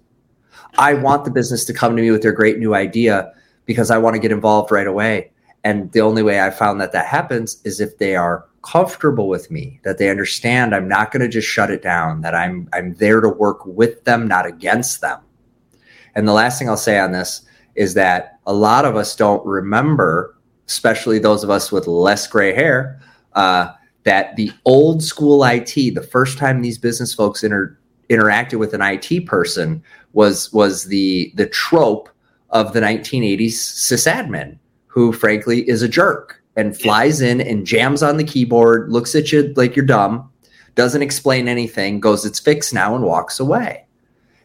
I 0.77 0.95
want 0.95 1.23
the 1.23 1.31
business 1.31 1.65
to 1.65 1.73
come 1.73 1.95
to 1.95 2.01
me 2.01 2.11
with 2.11 2.21
their 2.21 2.31
great 2.31 2.59
new 2.59 2.75
idea 2.75 3.31
because 3.65 3.91
I 3.91 3.97
want 3.97 4.15
to 4.15 4.19
get 4.19 4.31
involved 4.31 4.71
right 4.71 4.87
away. 4.87 5.31
And 5.63 5.91
the 5.93 6.01
only 6.01 6.23
way 6.23 6.41
I 6.41 6.49
found 6.49 6.81
that 6.81 6.91
that 6.91 7.05
happens 7.05 7.61
is 7.63 7.79
if 7.79 7.97
they 7.97 8.15
are 8.15 8.45
comfortable 8.63 9.29
with 9.29 9.49
me, 9.49 9.79
that 9.83 9.97
they 9.97 10.09
understand 10.09 10.75
I'm 10.75 10.87
not 10.87 11.11
going 11.11 11.21
to 11.21 11.29
just 11.29 11.47
shut 11.47 11.71
it 11.71 11.81
down, 11.81 12.21
that 12.21 12.35
I'm 12.35 12.67
I'm 12.73 12.95
there 12.95 13.21
to 13.21 13.29
work 13.29 13.65
with 13.65 14.03
them, 14.03 14.27
not 14.27 14.45
against 14.45 14.99
them. 14.99 15.19
And 16.15 16.27
the 16.27 16.33
last 16.33 16.59
thing 16.59 16.69
I'll 16.69 16.77
say 16.77 16.99
on 16.99 17.11
this 17.11 17.41
is 17.75 17.93
that 17.95 18.39
a 18.45 18.53
lot 18.53 18.85
of 18.85 18.95
us 18.95 19.15
don't 19.15 19.45
remember, 19.45 20.35
especially 20.67 21.19
those 21.19 21.43
of 21.43 21.49
us 21.49 21.71
with 21.71 21.87
less 21.87 22.27
gray 22.27 22.53
hair, 22.53 22.99
uh, 23.33 23.71
that 24.03 24.35
the 24.35 24.51
old 24.65 25.03
school 25.03 25.43
IT, 25.43 25.73
the 25.73 26.07
first 26.11 26.37
time 26.37 26.61
these 26.61 26.77
business 26.77 27.13
folks 27.13 27.43
inter- 27.43 27.77
interacted 28.09 28.59
with 28.59 28.73
an 28.73 28.81
IT 28.81 29.25
person 29.25 29.81
was 30.13 30.51
was 30.53 30.85
the 30.85 31.31
the 31.35 31.47
trope 31.47 32.09
of 32.49 32.73
the 32.73 32.79
1980s 32.79 33.53
sysadmin, 33.53 34.57
who 34.87 35.11
frankly 35.11 35.67
is 35.67 35.81
a 35.81 35.87
jerk 35.87 36.41
and 36.55 36.79
flies 36.79 37.19
in 37.21 37.41
and 37.41 37.65
jams 37.65 38.03
on 38.03 38.17
the 38.17 38.23
keyboard, 38.23 38.91
looks 38.91 39.15
at 39.15 39.31
you 39.31 39.51
like 39.55 39.75
you're 39.75 39.85
dumb, 39.85 40.29
doesn't 40.75 41.01
explain 41.01 41.47
anything, 41.47 41.99
goes, 41.99 42.25
it's 42.25 42.39
fixed 42.39 42.73
now, 42.73 42.95
and 42.95 43.03
walks 43.03 43.39
away. 43.39 43.85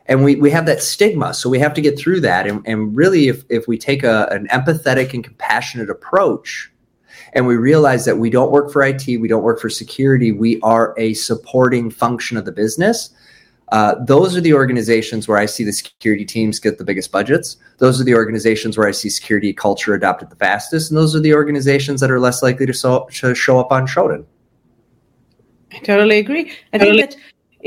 And 0.09 0.25
we, 0.25 0.37
we 0.37 0.51
have 0.51 0.67
that 0.67 0.83
stigma. 0.83 1.35
So 1.35 1.51
we 1.51 1.59
have 1.59 1.75
to 1.75 1.81
get 1.81 1.99
through 1.99 2.21
that. 2.23 2.47
And, 2.47 2.67
and 2.67 2.97
really, 2.97 3.29
if, 3.29 3.45
if 3.51 3.69
we 3.69 3.77
take 3.77 4.03
a, 4.03 4.27
an 4.31 4.49
empathetic 4.49 5.13
and 5.15 5.23
compassionate 5.23 5.91
approach, 5.91 6.73
and 7.35 7.47
we 7.47 7.57
realize 7.57 8.07
that 8.07 8.17
we 8.17 8.31
don't 8.31 8.51
work 8.51 8.73
for 8.73 8.83
IT, 8.83 9.07
we 9.07 9.29
don't 9.29 9.43
work 9.43 9.61
for 9.61 9.69
security, 9.69 10.33
we 10.33 10.59
are 10.63 10.95
a 10.97 11.13
supporting 11.15 11.91
function 11.91 12.39
of 12.39 12.47
the 12.47 12.53
business 12.53 13.11
uh, 13.71 13.95
those 14.05 14.37
are 14.37 14.41
the 14.41 14.55
organizations 14.55 15.29
where 15.29 15.37
I 15.37 15.47
see 15.47 15.63
the 15.63 15.73
security 15.73 16.25
teams 16.25 16.59
get 16.59 16.79
the 16.79 16.85
biggest 16.85 17.13
budgets. 17.13 17.57
Those 17.79 18.01
are 18.01 18.05
the 18.05 18.15
organizations 18.15 18.79
where 18.79 18.89
I 18.89 18.93
see 18.93 19.11
security 19.11 19.53
culture 19.53 19.95
adopted 19.95 20.31
the 20.31 20.37
fastest, 20.37 20.91
and 20.91 20.97
those 20.97 21.15
are 21.15 21.21
the 21.21 21.35
organizations 21.35 22.01
that 22.01 22.11
are 22.11 22.21
less 22.21 22.43
likely 22.43 22.67
to, 22.67 22.73
so, 22.73 23.07
to 23.13 23.35
show 23.35 23.59
up 23.59 23.71
on 23.71 23.87
Shodan. 23.87 24.25
I 25.73 25.79
totally 25.81 26.19
agree. 26.19 26.53
I 26.73 26.79
think 26.79 26.99
that 26.99 27.17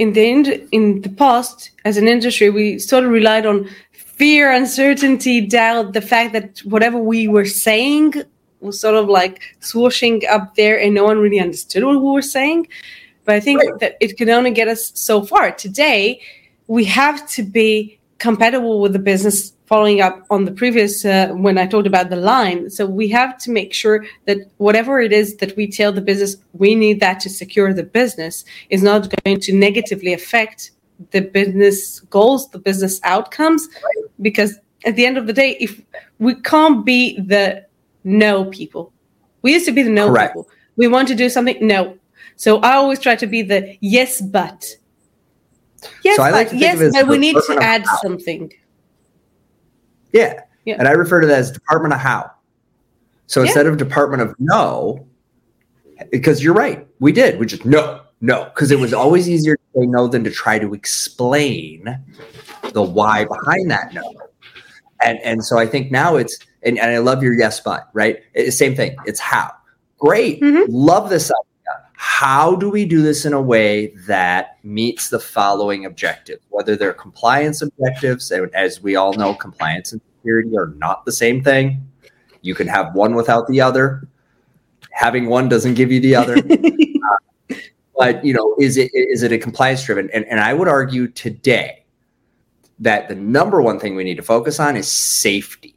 in 0.01 0.13
the 0.13 0.23
in, 0.27 0.67
in 0.71 1.01
the 1.01 1.09
past, 1.09 1.69
as 1.85 1.95
an 1.95 2.07
industry, 2.07 2.49
we 2.49 2.79
sort 2.79 3.03
of 3.03 3.11
relied 3.11 3.45
on 3.45 3.69
fear, 3.91 4.51
uncertainty, 4.51 5.41
doubt, 5.41 5.93
the 5.93 6.01
fact 6.01 6.33
that 6.33 6.57
whatever 6.73 6.97
we 6.97 7.27
were 7.27 7.45
saying 7.45 8.15
was 8.61 8.79
sort 8.79 8.95
of 8.95 9.07
like 9.07 9.41
swooshing 9.61 10.27
up 10.27 10.55
there, 10.55 10.79
and 10.79 10.95
no 10.95 11.03
one 11.03 11.19
really 11.19 11.39
understood 11.39 11.83
what 11.83 12.01
we 12.01 12.11
were 12.11 12.29
saying. 12.37 12.67
But 13.25 13.35
I 13.35 13.39
think 13.39 13.61
right. 13.61 13.79
that 13.79 13.97
it 13.99 14.17
can 14.17 14.29
only 14.31 14.49
get 14.49 14.67
us 14.67 14.91
so 14.95 15.21
far. 15.23 15.51
Today, 15.51 16.19
we 16.65 16.83
have 16.85 17.29
to 17.35 17.43
be 17.43 17.99
compatible 18.21 18.79
with 18.79 18.93
the 18.93 18.99
business 18.99 19.51
following 19.65 19.99
up 19.99 20.23
on 20.29 20.45
the 20.45 20.51
previous 20.51 21.03
uh, 21.05 21.29
when 21.45 21.57
i 21.57 21.65
talked 21.65 21.87
about 21.87 22.11
the 22.11 22.15
line. 22.15 22.69
So 22.69 22.85
we 22.85 23.07
have 23.09 23.37
to 23.39 23.51
make 23.51 23.73
sure 23.73 24.05
that 24.27 24.37
whatever 24.57 25.01
it 25.01 25.11
is 25.11 25.37
that 25.37 25.57
we 25.57 25.67
tell 25.67 25.91
the 25.91 26.01
business 26.01 26.37
we 26.53 26.75
need 26.75 26.99
that 26.99 27.19
to 27.21 27.29
secure 27.29 27.73
the 27.73 27.83
business. 27.83 28.45
Is 28.69 28.83
not 28.83 29.11
going 29.23 29.39
to 29.39 29.51
negatively 29.53 30.13
affect 30.13 30.71
the 31.09 31.21
business 31.21 31.99
goals 32.15 32.49
the 32.51 32.59
business 32.59 32.99
outcomes 33.03 33.67
because 34.21 34.51
at 34.85 34.95
the 34.95 35.05
end 35.07 35.17
of 35.17 35.25
the 35.25 35.33
day 35.33 35.57
if 35.59 35.81
we 36.19 36.35
can't 36.35 36.85
be 36.85 37.19
the 37.19 37.65
no 38.03 38.45
people. 38.45 38.93
We 39.41 39.53
used 39.53 39.65
to 39.65 39.71
be 39.71 39.81
the 39.81 39.89
no 39.89 40.07
Correct. 40.09 40.33
people. 40.33 40.47
We 40.75 40.87
want 40.87 41.07
to 41.07 41.15
do 41.15 41.27
something 41.27 41.57
no. 41.65 41.97
So 42.35 42.59
I 42.59 42.73
always 42.73 42.99
try 42.99 43.15
to 43.15 43.27
be 43.27 43.41
the 43.41 43.77
yes, 43.81 44.21
but. 44.21 44.59
Yes, 46.03 46.17
so 46.17 46.23
like 46.23 46.49
but, 46.49 46.57
yes, 46.57 46.93
but 46.93 47.07
we 47.07 47.17
need 47.17 47.35
to 47.35 47.57
add 47.61 47.85
something. 48.01 48.51
Yeah. 50.11 50.41
yeah. 50.65 50.75
And 50.77 50.87
I 50.87 50.91
refer 50.91 51.21
to 51.21 51.27
that 51.27 51.39
as 51.39 51.51
Department 51.51 51.93
of 51.93 51.99
How. 51.99 52.31
So 53.27 53.41
yeah. 53.41 53.47
instead 53.47 53.67
of 53.67 53.77
Department 53.77 54.21
of 54.21 54.35
No, 54.39 55.05
because 56.11 56.43
you're 56.43 56.53
right, 56.53 56.85
we 56.99 57.11
did. 57.11 57.39
We 57.39 57.45
just 57.45 57.65
no, 57.65 58.01
no, 58.19 58.45
because 58.45 58.71
it 58.71 58.79
was 58.79 58.93
always 58.93 59.29
easier 59.29 59.55
to 59.55 59.79
say 59.79 59.85
no 59.85 60.07
than 60.07 60.23
to 60.23 60.31
try 60.31 60.59
to 60.59 60.73
explain 60.73 61.97
the 62.73 62.81
why 62.81 63.25
behind 63.25 63.71
that 63.71 63.93
no. 63.93 64.03
And 65.03 65.19
and 65.19 65.43
so 65.43 65.57
I 65.57 65.65
think 65.65 65.91
now 65.91 66.15
it's 66.15 66.37
and, 66.63 66.77
and 66.77 66.91
I 66.91 66.99
love 66.99 67.23
your 67.23 67.33
yes 67.33 67.59
but 67.59 67.89
right. 67.93 68.19
It's 68.33 68.57
same 68.57 68.75
thing. 68.75 68.95
It's 69.05 69.19
how. 69.19 69.51
Great. 69.97 70.41
Mm-hmm. 70.41 70.71
Love 70.71 71.09
this 71.09 71.31
how 72.03 72.55
do 72.55 72.67
we 72.67 72.83
do 72.83 73.03
this 73.03 73.25
in 73.27 73.33
a 73.33 73.39
way 73.39 73.93
that 74.07 74.57
meets 74.63 75.11
the 75.11 75.19
following 75.19 75.85
objectives, 75.85 76.41
whether 76.49 76.75
they're 76.75 76.95
compliance 76.95 77.61
objectives, 77.61 78.31
and 78.31 78.51
as 78.55 78.81
we 78.81 78.95
all 78.95 79.13
know, 79.13 79.35
compliance 79.35 79.91
and 79.91 80.01
security 80.17 80.57
are 80.57 80.73
not 80.77 81.05
the 81.05 81.11
same 81.11 81.43
thing. 81.43 81.87
You 82.41 82.55
can 82.55 82.65
have 82.65 82.95
one 82.95 83.13
without 83.13 83.47
the 83.47 83.61
other. 83.61 84.07
Having 84.89 85.27
one 85.27 85.47
doesn't 85.47 85.75
give 85.75 85.91
you 85.91 85.99
the 85.99 86.15
other. 86.15 86.37
uh, 86.37 87.55
but 87.95 88.25
you 88.25 88.33
know, 88.33 88.55
is 88.59 88.77
it 88.77 88.89
is 88.95 89.21
it 89.21 89.31
a 89.31 89.37
compliance 89.37 89.85
driven? 89.85 90.09
And, 90.11 90.25
and 90.25 90.39
I 90.39 90.55
would 90.55 90.67
argue 90.67 91.07
today 91.07 91.85
that 92.79 93.09
the 93.09 93.15
number 93.15 93.61
one 93.61 93.79
thing 93.79 93.93
we 93.93 94.03
need 94.03 94.17
to 94.17 94.23
focus 94.23 94.59
on 94.59 94.75
is 94.75 94.89
safety 94.89 95.75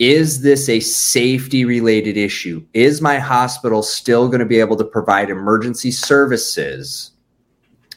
is 0.00 0.40
this 0.40 0.70
a 0.70 0.80
safety 0.80 1.66
related 1.66 2.16
issue? 2.16 2.64
Is 2.72 3.02
my 3.02 3.18
hospital 3.18 3.82
still 3.82 4.28
going 4.28 4.40
to 4.40 4.46
be 4.46 4.58
able 4.58 4.76
to 4.76 4.84
provide 4.84 5.28
emergency 5.28 5.90
services 5.90 7.12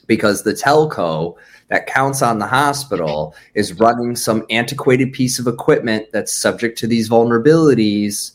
because 0.06 0.44
the 0.44 0.52
telco 0.52 1.36
that 1.70 1.88
counts 1.88 2.22
on 2.22 2.40
the 2.40 2.46
hospital 2.46 3.34
is 3.56 3.80
running 3.80 4.18
some 4.18 4.46
antiquated 4.50 5.14
piece 5.14 5.40
of 5.40 5.48
equipment 5.48 6.08
that's 6.12 6.34
subject 6.34 6.78
to 6.80 6.88
these 6.88 7.10
vulnerabilities, 7.10 8.34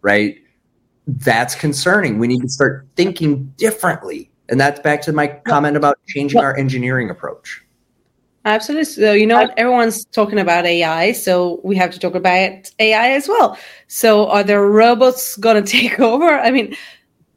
right? 0.00 0.38
That's 1.06 1.54
concerning. 1.54 2.18
We 2.18 2.26
need 2.26 2.40
to 2.40 2.48
start 2.48 2.86
thinking 2.96 3.52
differently. 3.58 4.30
And 4.48 4.58
that's 4.58 4.80
back 4.80 5.02
to 5.02 5.12
my 5.12 5.26
comment 5.26 5.76
about 5.76 5.98
changing 6.06 6.40
our 6.40 6.56
engineering 6.56 7.10
approach. 7.10 7.63
Absolutely. 8.44 8.84
So 8.84 9.12
you 9.12 9.26
know 9.26 9.36
what? 9.36 9.58
Everyone's 9.58 10.04
talking 10.06 10.38
about 10.38 10.66
AI, 10.66 11.12
so 11.12 11.60
we 11.64 11.76
have 11.76 11.90
to 11.92 11.98
talk 11.98 12.14
about 12.14 12.70
AI 12.78 13.10
as 13.10 13.26
well. 13.26 13.58
So 13.88 14.28
are 14.28 14.44
there 14.44 14.66
robots 14.68 15.36
gonna 15.36 15.62
take 15.78 15.98
over? 15.98 16.28
I 16.28 16.50
mean, 16.50 16.76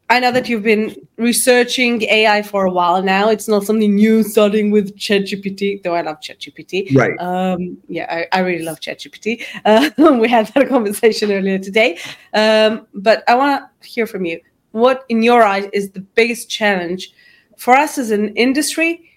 I 0.10 0.20
know 0.22 0.32
that 0.32 0.48
you've 0.48 0.64
been 0.64 0.96
researching 1.18 2.04
AI 2.04 2.42
for 2.42 2.66
a 2.66 2.72
while 2.72 3.04
now. 3.04 3.30
It's 3.30 3.48
not 3.48 3.64
something 3.64 3.94
new, 3.94 4.24
starting 4.24 4.72
with 4.72 4.98
ChatGPT, 4.98 5.84
though 5.84 5.96
I 5.96 6.02
love 6.02 6.22
ChatGPT. 6.22 6.96
Right. 6.96 7.20
Um, 7.20 7.78
yeah, 7.90 8.06
I, 8.10 8.38
I, 8.38 8.40
really 8.40 8.64
love 8.64 8.80
ChatGPT. 8.80 9.44
Uh, 9.66 9.90
we 10.22 10.30
had 10.30 10.48
that 10.48 10.70
conversation 10.70 11.30
earlier 11.30 11.60
today. 11.60 12.00
Um, 12.34 12.88
but 12.94 13.26
I 13.28 13.36
want 13.36 13.66
to 13.82 13.88
hear 13.88 14.08
from 14.08 14.24
you. 14.24 14.40
What, 14.72 15.04
in 15.10 15.24
your 15.24 15.44
eyes, 15.44 15.68
is 15.74 15.90
the 15.90 16.00
biggest 16.00 16.50
challenge 16.50 17.12
for 17.58 17.76
us 17.76 17.98
as 17.98 18.12
an 18.12 18.34
industry 18.38 19.12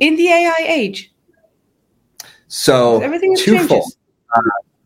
in 0.00 0.16
the 0.16 0.28
AI 0.28 0.64
age? 0.66 1.12
So 2.56 3.02
everything 3.02 3.36
twofold. 3.36 3.92
Uh, 4.34 4.40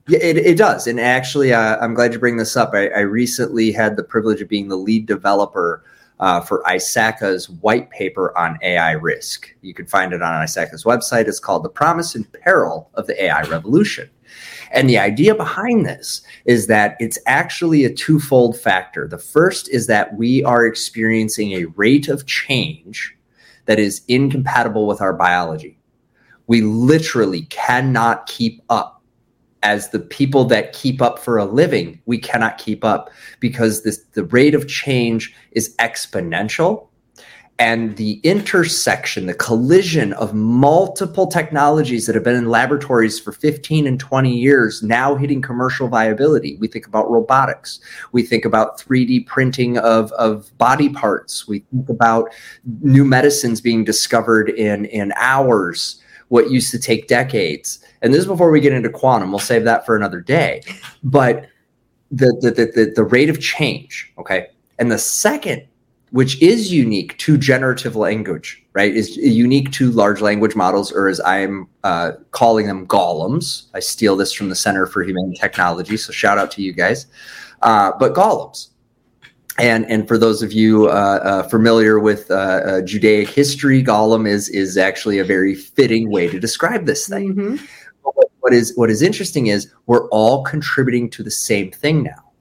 yeah, 0.08 0.18
it, 0.18 0.36
it 0.38 0.58
does. 0.58 0.88
And 0.88 0.98
actually, 0.98 1.52
uh, 1.52 1.78
I'm 1.78 1.94
glad 1.94 2.12
you 2.12 2.18
bring 2.18 2.36
this 2.36 2.56
up. 2.56 2.74
I, 2.74 2.88
I, 2.88 3.00
recently 3.00 3.70
had 3.70 3.96
the 3.96 4.02
privilege 4.02 4.40
of 4.40 4.48
being 4.48 4.66
the 4.66 4.76
lead 4.76 5.06
developer 5.06 5.84
uh, 6.18 6.40
for 6.40 6.64
ISACA's 6.64 7.48
white 7.48 7.88
paper 7.90 8.36
on 8.36 8.58
AI 8.62 8.92
risk. 8.92 9.54
You 9.62 9.72
can 9.72 9.86
find 9.86 10.12
it 10.12 10.20
on 10.20 10.44
ISACA's 10.44 10.82
website. 10.82 11.28
It's 11.28 11.38
called 11.38 11.62
The 11.62 11.68
Promise 11.68 12.16
and 12.16 12.30
Peril 12.32 12.90
of 12.94 13.06
the 13.06 13.22
AI 13.22 13.42
Revolution. 13.42 14.10
And 14.72 14.90
the 14.90 14.98
idea 14.98 15.36
behind 15.36 15.86
this 15.86 16.22
is 16.46 16.66
that 16.66 16.96
it's 16.98 17.20
actually 17.26 17.84
a 17.84 17.94
twofold 17.94 18.58
factor. 18.58 19.06
The 19.06 19.18
first 19.18 19.68
is 19.68 19.86
that 19.86 20.16
we 20.16 20.42
are 20.42 20.66
experiencing 20.66 21.52
a 21.52 21.66
rate 21.76 22.08
of 22.08 22.26
change 22.26 23.16
that 23.66 23.78
is 23.78 24.02
incompatible 24.08 24.88
with 24.88 25.00
our 25.00 25.12
biology. 25.12 25.79
We 26.50 26.62
literally 26.62 27.42
cannot 27.42 28.26
keep 28.26 28.60
up. 28.70 29.00
As 29.62 29.90
the 29.90 30.00
people 30.00 30.44
that 30.46 30.72
keep 30.72 31.00
up 31.00 31.20
for 31.20 31.38
a 31.38 31.44
living, 31.44 32.00
we 32.06 32.18
cannot 32.18 32.58
keep 32.58 32.84
up 32.84 33.08
because 33.38 33.84
this, 33.84 33.98
the 34.14 34.24
rate 34.24 34.56
of 34.56 34.66
change 34.66 35.32
is 35.52 35.76
exponential 35.76 36.88
and 37.60 37.96
the 37.96 38.18
intersection, 38.24 39.26
the 39.26 39.34
collision 39.34 40.12
of 40.14 40.34
multiple 40.34 41.28
technologies 41.28 42.06
that 42.06 42.16
have 42.16 42.24
been 42.24 42.34
in 42.34 42.48
laboratories 42.48 43.20
for 43.20 43.30
15 43.30 43.86
and 43.86 44.00
20 44.00 44.36
years 44.36 44.82
now 44.82 45.14
hitting 45.14 45.40
commercial 45.40 45.86
viability. 45.86 46.56
We 46.56 46.66
think 46.66 46.88
about 46.88 47.08
robotics. 47.08 47.78
We 48.10 48.24
think 48.24 48.44
about 48.44 48.76
3D 48.76 49.24
printing 49.24 49.78
of, 49.78 50.10
of 50.12 50.50
body 50.58 50.88
parts. 50.88 51.46
We 51.46 51.60
think 51.70 51.88
about 51.88 52.30
new 52.80 53.04
medicines 53.04 53.60
being 53.60 53.84
discovered 53.84 54.48
in, 54.48 54.86
in 54.86 55.12
hours, 55.14 56.02
what 56.30 56.50
used 56.50 56.70
to 56.72 56.78
take 56.78 57.06
decades. 57.06 57.84
And 58.02 58.12
this 58.12 58.22
is 58.22 58.26
before 58.26 58.50
we 58.50 58.60
get 58.60 58.72
into 58.72 58.88
quantum. 58.88 59.30
We'll 59.30 59.38
save 59.38 59.64
that 59.64 59.86
for 59.86 59.94
another 59.94 60.20
day. 60.20 60.62
But 61.04 61.46
the, 62.10 62.36
the, 62.40 62.50
the, 62.50 62.64
the, 62.66 62.92
the 62.96 63.04
rate 63.04 63.30
of 63.30 63.40
change, 63.40 64.12
okay? 64.18 64.48
And 64.78 64.90
the 64.90 64.98
second 64.98 65.66
which 66.10 66.40
is 66.42 66.72
unique 66.72 67.16
to 67.18 67.38
generative 67.38 67.96
language, 67.96 68.62
right? 68.72 68.94
Is 68.94 69.16
unique 69.16 69.70
to 69.72 69.90
large 69.92 70.20
language 70.20 70.56
models, 70.56 70.92
or 70.92 71.08
as 71.08 71.20
I'm 71.20 71.68
uh, 71.84 72.12
calling 72.32 72.66
them, 72.66 72.86
golems. 72.86 73.66
I 73.74 73.80
steal 73.80 74.16
this 74.16 74.32
from 74.32 74.48
the 74.48 74.56
Center 74.56 74.86
for 74.86 75.02
Humane 75.02 75.34
Technology, 75.34 75.96
so 75.96 76.12
shout 76.12 76.38
out 76.38 76.50
to 76.52 76.62
you 76.62 76.72
guys. 76.72 77.06
Uh, 77.62 77.92
but 77.98 78.14
golems, 78.14 78.68
and 79.58 79.84
and 79.90 80.06
for 80.06 80.16
those 80.16 80.42
of 80.42 80.52
you 80.52 80.88
uh, 80.88 81.20
uh 81.22 81.42
familiar 81.44 81.98
with 81.98 82.30
uh, 82.30 82.34
uh, 82.34 82.80
Judaic 82.82 83.28
history, 83.28 83.82
golem 83.82 84.28
is 84.28 84.48
is 84.48 84.76
actually 84.76 85.18
a 85.18 85.24
very 85.24 85.54
fitting 85.54 86.10
way 86.10 86.28
to 86.28 86.38
describe 86.38 86.86
this 86.86 87.08
thing. 87.08 87.34
Mm-hmm. 87.34 87.64
What 88.40 88.52
is 88.54 88.74
what 88.76 88.90
is 88.90 89.02
interesting 89.02 89.48
is 89.48 89.70
we're 89.86 90.08
all 90.08 90.44
contributing 90.44 91.10
to 91.10 91.22
the 91.22 91.30
same 91.30 91.70
thing 91.70 92.02
now. 92.02 92.32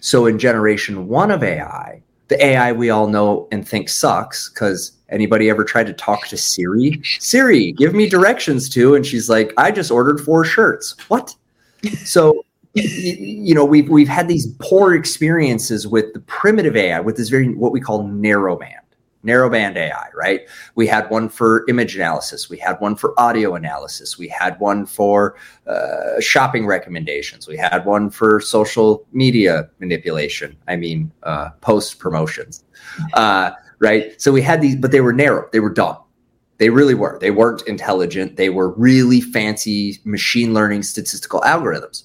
So 0.00 0.26
in 0.26 0.38
generation 0.38 1.08
one 1.08 1.30
of 1.30 1.42
AI, 1.42 2.02
the 2.28 2.42
AI 2.44 2.72
we 2.72 2.90
all 2.90 3.08
know 3.08 3.48
and 3.52 3.66
think 3.66 3.88
sucks 3.88 4.48
because 4.48 4.92
anybody 5.08 5.50
ever 5.50 5.64
tried 5.64 5.86
to 5.86 5.92
talk 5.92 6.26
to 6.28 6.36
Siri? 6.36 7.00
Siri, 7.20 7.72
give 7.72 7.94
me 7.94 8.08
directions 8.08 8.68
to, 8.70 8.94
and 8.94 9.04
she's 9.04 9.28
like, 9.28 9.52
I 9.56 9.70
just 9.70 9.90
ordered 9.90 10.20
four 10.20 10.44
shirts. 10.44 10.96
What? 11.08 11.34
So, 12.04 12.44
you 12.74 13.54
know, 13.54 13.64
we've 13.64 13.88
we've 13.88 14.08
had 14.08 14.28
these 14.28 14.46
poor 14.58 14.94
experiences 14.94 15.86
with 15.86 16.12
the 16.12 16.20
primitive 16.20 16.76
AI, 16.76 17.00
with 17.00 17.16
this 17.16 17.28
very 17.28 17.54
what 17.54 17.72
we 17.72 17.80
call 17.80 18.04
narrowband 18.04 18.84
narrowband 19.24 19.76
AI, 19.76 20.08
right? 20.14 20.42
We 20.74 20.86
had 20.86 21.08
one 21.10 21.28
for 21.28 21.64
image 21.68 21.96
analysis. 21.96 22.50
We 22.50 22.58
had 22.58 22.74
one 22.80 22.94
for 22.94 23.18
audio 23.18 23.54
analysis. 23.54 24.18
We 24.18 24.28
had 24.28 24.58
one 24.60 24.86
for 24.86 25.36
uh, 25.66 26.20
shopping 26.20 26.66
recommendations. 26.66 27.48
We 27.48 27.56
had 27.56 27.84
one 27.86 28.10
for 28.10 28.40
social 28.40 29.06
media 29.12 29.68
manipulation. 29.80 30.56
I 30.68 30.76
mean, 30.76 31.10
uh, 31.22 31.50
post 31.60 31.98
promotions, 31.98 32.64
uh, 33.14 33.52
right? 33.78 34.20
So 34.20 34.30
we 34.30 34.42
had 34.42 34.60
these, 34.60 34.76
but 34.76 34.90
they 34.92 35.00
were 35.00 35.12
narrow. 35.12 35.48
They 35.52 35.60
were 35.60 35.72
dumb. 35.72 35.98
They 36.58 36.70
really 36.70 36.94
were. 36.94 37.18
They 37.20 37.32
weren't 37.32 37.62
intelligent. 37.62 38.36
They 38.36 38.48
were 38.48 38.70
really 38.70 39.20
fancy 39.20 39.98
machine 40.04 40.54
learning 40.54 40.84
statistical 40.84 41.40
algorithms. 41.40 42.04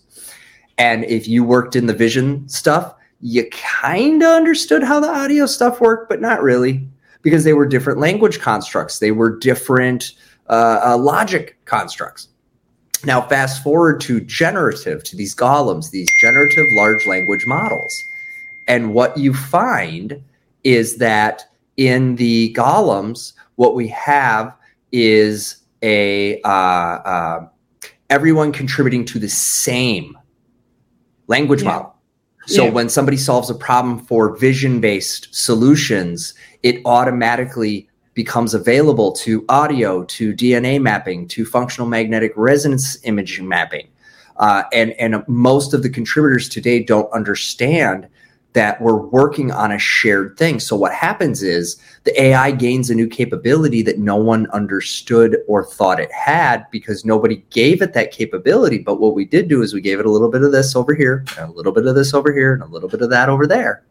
And 0.79 1.03
if 1.05 1.27
you 1.27 1.43
worked 1.43 1.75
in 1.75 1.85
the 1.85 1.93
vision 1.93 2.47
stuff, 2.47 2.95
you 3.21 3.47
kind 3.51 4.23
of 4.23 4.29
understood 4.29 4.81
how 4.81 4.99
the 4.99 5.09
audio 5.09 5.45
stuff 5.45 5.81
worked, 5.81 6.09
but 6.09 6.21
not 6.21 6.41
really 6.41 6.87
because 7.21 7.43
they 7.43 7.53
were 7.53 7.65
different 7.65 7.99
language 7.99 8.39
constructs, 8.39 8.99
they 8.99 9.11
were 9.11 9.37
different 9.37 10.13
uh, 10.49 10.79
uh, 10.83 10.97
logic 10.97 11.57
constructs. 11.65 12.29
Now, 13.05 13.21
fast 13.21 13.61
forward 13.61 14.01
to 14.01 14.21
generative, 14.21 15.03
to 15.03 15.15
these 15.15 15.35
golems, 15.35 15.91
these 15.91 16.09
generative 16.21 16.65
large 16.75 17.05
language 17.05 17.45
models. 17.45 17.93
And 18.67 18.93
what 18.93 19.17
you 19.17 19.33
find 19.33 20.21
is 20.63 20.97
that 20.97 21.43
in 21.77 22.15
the 22.15 22.53
golems, 22.53 23.33
what 23.55 23.75
we 23.75 23.87
have 23.89 24.55
is 24.91 25.57
a 25.81 26.41
uh, 26.41 26.47
uh, 26.47 27.47
everyone 28.09 28.51
contributing 28.51 29.05
to 29.05 29.19
the 29.19 29.29
same 29.29 30.18
language 31.29 31.61
yeah. 31.61 31.69
model. 31.69 31.95
So 32.47 32.65
yeah. 32.65 32.71
when 32.71 32.89
somebody 32.89 33.17
solves 33.17 33.49
a 33.49 33.55
problem 33.55 33.99
for 33.99 34.35
vision 34.35 34.81
based 34.81 35.29
solutions, 35.31 36.33
it 36.63 36.81
automatically 36.85 37.87
becomes 38.15 38.53
available 38.53 39.13
to 39.13 39.45
audio, 39.47 40.03
to 40.03 40.33
DNA 40.33 40.81
mapping, 40.81 41.27
to 41.29 41.45
functional 41.45 41.87
magnetic 41.87 42.33
resonance 42.35 42.97
imaging 43.03 43.47
mapping. 43.47 43.87
Uh, 44.37 44.63
and, 44.73 44.91
and 44.93 45.23
most 45.27 45.73
of 45.73 45.83
the 45.83 45.89
contributors 45.89 46.49
today 46.49 46.81
don't 46.81 47.11
understand 47.13 48.07
that 48.53 48.81
we're 48.81 48.95
working 48.95 49.51
on 49.51 49.71
a 49.71 49.77
shared 49.77 50.35
thing. 50.35 50.59
So 50.59 50.75
what 50.75 50.93
happens 50.93 51.43
is 51.43 51.79
the 52.03 52.19
AI 52.19 52.51
gains 52.51 52.89
a 52.89 52.95
new 52.95 53.07
capability 53.07 53.83
that 53.83 53.99
no 53.99 54.15
one 54.15 54.49
understood 54.49 55.37
or 55.47 55.63
thought 55.63 55.99
it 55.99 56.11
had 56.11 56.65
because 56.71 57.05
nobody 57.05 57.43
gave 57.51 57.81
it 57.83 57.93
that 57.93 58.11
capability. 58.11 58.79
But 58.79 58.99
what 58.99 59.13
we 59.13 59.25
did 59.25 59.49
do 59.49 59.61
is 59.61 59.73
we 59.73 59.81
gave 59.81 59.99
it 59.99 60.07
a 60.07 60.11
little 60.11 60.31
bit 60.31 60.41
of 60.41 60.51
this 60.51 60.75
over 60.75 60.95
here, 60.95 61.23
and 61.37 61.49
a 61.49 61.53
little 61.53 61.71
bit 61.71 61.85
of 61.85 61.93
this 61.93 62.13
over 62.13 62.33
here, 62.33 62.53
and 62.53 62.63
a 62.63 62.67
little 62.67 62.89
bit 62.89 63.01
of 63.01 63.11
that 63.11 63.29
over 63.29 63.45
there. 63.45 63.83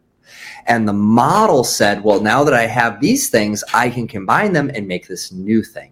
And 0.67 0.87
the 0.87 0.93
model 0.93 1.63
said, 1.63 2.03
well, 2.03 2.21
now 2.21 2.43
that 2.43 2.53
I 2.53 2.67
have 2.67 2.99
these 2.99 3.29
things, 3.29 3.63
I 3.73 3.89
can 3.89 4.07
combine 4.07 4.53
them 4.53 4.69
and 4.73 4.87
make 4.87 5.07
this 5.07 5.31
new 5.31 5.63
thing. 5.63 5.91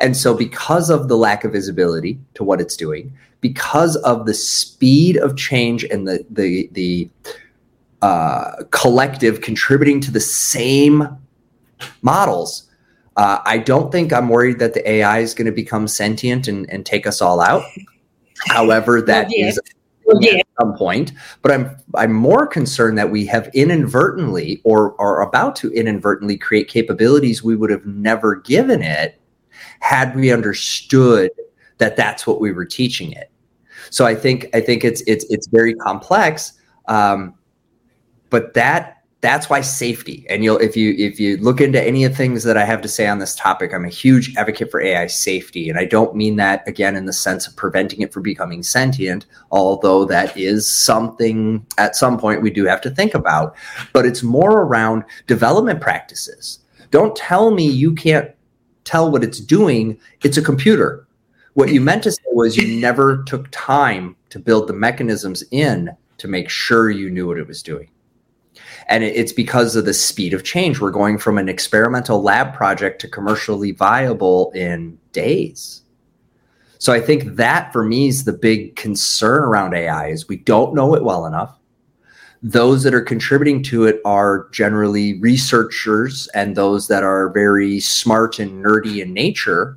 And 0.00 0.16
so, 0.16 0.34
because 0.34 0.90
of 0.90 1.08
the 1.08 1.16
lack 1.16 1.44
of 1.44 1.52
visibility 1.52 2.18
to 2.34 2.44
what 2.44 2.60
it's 2.60 2.76
doing, 2.76 3.12
because 3.40 3.96
of 3.96 4.26
the 4.26 4.34
speed 4.34 5.16
of 5.18 5.36
change 5.36 5.84
and 5.84 6.06
the 6.06 6.24
the 6.30 6.68
the 6.72 7.08
uh, 8.02 8.64
collective 8.70 9.40
contributing 9.40 10.00
to 10.00 10.10
the 10.10 10.20
same 10.20 11.08
models, 12.02 12.68
uh, 13.16 13.40
I 13.44 13.58
don't 13.58 13.90
think 13.90 14.12
I'm 14.12 14.28
worried 14.28 14.58
that 14.60 14.74
the 14.74 14.88
AI 14.88 15.18
is 15.18 15.34
going 15.34 15.46
to 15.46 15.52
become 15.52 15.88
sentient 15.88 16.46
and, 16.46 16.70
and 16.70 16.86
take 16.86 17.06
us 17.06 17.20
all 17.20 17.40
out. 17.40 17.62
However, 18.46 19.02
that 19.02 19.26
yeah. 19.30 19.48
is 19.48 19.60
yeah. 20.20 20.38
at 20.38 20.46
some 20.60 20.76
point. 20.76 21.12
But 21.42 21.52
I'm 21.52 21.76
I'm 21.94 22.12
more 22.12 22.46
concerned 22.46 22.98
that 22.98 23.10
we 23.10 23.26
have 23.26 23.50
inadvertently 23.54 24.60
or 24.64 25.00
are 25.00 25.22
about 25.22 25.56
to 25.56 25.72
inadvertently 25.72 26.36
create 26.36 26.68
capabilities 26.68 27.42
we 27.42 27.56
would 27.56 27.70
have 27.70 27.86
never 27.86 28.36
given 28.36 28.82
it 28.82 29.20
had 29.80 30.14
we 30.14 30.32
understood 30.32 31.30
that 31.78 31.96
that's 31.96 32.26
what 32.26 32.40
we 32.40 32.52
were 32.52 32.64
teaching 32.64 33.12
it. 33.12 33.30
So 33.90 34.06
I 34.06 34.14
think 34.14 34.48
I 34.54 34.60
think 34.60 34.84
it's 34.84 35.02
it's 35.06 35.24
it's 35.28 35.46
very 35.46 35.74
complex. 35.74 36.52
Um, 36.86 37.34
but 38.30 38.54
that 38.54 38.94
that's 39.20 39.50
why 39.50 39.60
safety 39.60 40.24
and 40.28 40.44
you'll 40.44 40.58
if 40.58 40.76
you 40.76 40.94
if 40.96 41.18
you 41.18 41.36
look 41.38 41.60
into 41.60 41.82
any 41.82 42.04
of 42.04 42.12
the 42.12 42.16
things 42.16 42.44
that 42.44 42.56
i 42.56 42.64
have 42.64 42.80
to 42.80 42.86
say 42.86 43.08
on 43.08 43.18
this 43.18 43.34
topic 43.34 43.74
i'm 43.74 43.84
a 43.84 43.88
huge 43.88 44.36
advocate 44.36 44.70
for 44.70 44.80
ai 44.80 45.08
safety 45.08 45.68
and 45.68 45.76
i 45.76 45.84
don't 45.84 46.14
mean 46.14 46.36
that 46.36 46.66
again 46.68 46.94
in 46.94 47.04
the 47.04 47.12
sense 47.12 47.44
of 47.48 47.56
preventing 47.56 48.00
it 48.00 48.12
from 48.12 48.22
becoming 48.22 48.62
sentient 48.62 49.26
although 49.50 50.04
that 50.04 50.36
is 50.36 50.68
something 50.68 51.66
at 51.78 51.96
some 51.96 52.16
point 52.16 52.42
we 52.42 52.50
do 52.50 52.64
have 52.64 52.80
to 52.80 52.90
think 52.90 53.12
about 53.12 53.56
but 53.92 54.06
it's 54.06 54.22
more 54.22 54.62
around 54.62 55.04
development 55.26 55.80
practices. 55.80 56.60
Don't 56.90 57.16
tell 57.16 57.50
me 57.50 57.68
you 57.68 57.94
can't 57.94 58.30
tell 58.84 59.10
what 59.10 59.24
it's 59.24 59.40
doing. 59.40 59.98
It's 60.22 60.36
a 60.36 60.42
computer. 60.42 61.06
What 61.54 61.70
you 61.72 61.80
meant 61.80 62.02
to 62.04 62.12
say 62.12 62.22
was 62.32 62.56
you 62.56 62.80
never 62.80 63.24
took 63.24 63.48
time 63.50 64.16
to 64.30 64.38
build 64.38 64.68
the 64.68 64.72
mechanisms 64.72 65.42
in 65.50 65.90
to 66.18 66.28
make 66.28 66.48
sure 66.48 66.90
you 66.90 67.10
knew 67.10 67.26
what 67.26 67.38
it 67.38 67.46
was 67.46 67.62
doing 67.62 67.90
and 68.88 69.04
it's 69.04 69.32
because 69.32 69.76
of 69.76 69.84
the 69.84 69.94
speed 69.94 70.32
of 70.34 70.44
change. 70.44 70.80
We're 70.80 70.90
going 70.90 71.18
from 71.18 71.38
an 71.38 71.48
experimental 71.48 72.22
lab 72.22 72.54
project 72.54 73.00
to 73.02 73.08
commercially 73.08 73.72
viable 73.72 74.50
in 74.52 74.98
days. 75.12 75.82
So 76.78 76.92
I 76.92 77.00
think 77.00 77.36
that 77.36 77.72
for 77.72 77.84
me 77.84 78.08
is 78.08 78.24
the 78.24 78.32
big 78.32 78.76
concern 78.76 79.42
around 79.42 79.74
AI 79.74 80.08
is 80.08 80.28
we 80.28 80.36
don't 80.36 80.74
know 80.74 80.94
it 80.94 81.04
well 81.04 81.26
enough. 81.26 81.58
those 82.42 82.84
that 82.84 82.94
are 82.94 83.00
contributing 83.02 83.62
to 83.64 83.84
it 83.84 84.00
are 84.04 84.48
generally 84.52 85.18
researchers 85.20 86.28
and 86.34 86.54
those 86.54 86.86
that 86.86 87.02
are 87.02 87.30
very 87.30 87.80
smart 87.80 88.38
and 88.38 88.64
nerdy 88.64 89.02
in 89.02 89.12
nature 89.12 89.76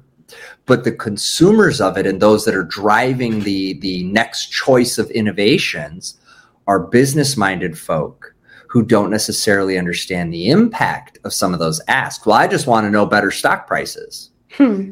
but 0.67 0.83
the 0.83 0.91
consumers 0.91 1.81
of 1.81 1.97
it 1.97 2.05
and 2.05 2.21
those 2.21 2.45
that 2.45 2.53
are 2.55 2.63
driving 2.63 3.39
the 3.41 3.73
the 3.79 4.03
next 4.03 4.51
choice 4.51 4.99
of 4.99 5.09
innovations 5.11 6.19
are 6.67 6.79
business 6.79 7.35
minded 7.35 7.77
folk 7.77 8.30
who 8.71 8.83
don't 8.83 9.09
necessarily 9.09 9.77
understand 9.77 10.33
the 10.33 10.49
impact 10.49 11.19
of 11.25 11.33
some 11.33 11.53
of 11.53 11.59
those 11.59 11.81
asks 11.87 12.25
well 12.25 12.37
i 12.37 12.47
just 12.47 12.67
want 12.67 12.85
to 12.85 12.89
know 12.89 13.05
better 13.05 13.31
stock 13.31 13.67
prices 13.67 14.31
hmm. 14.53 14.91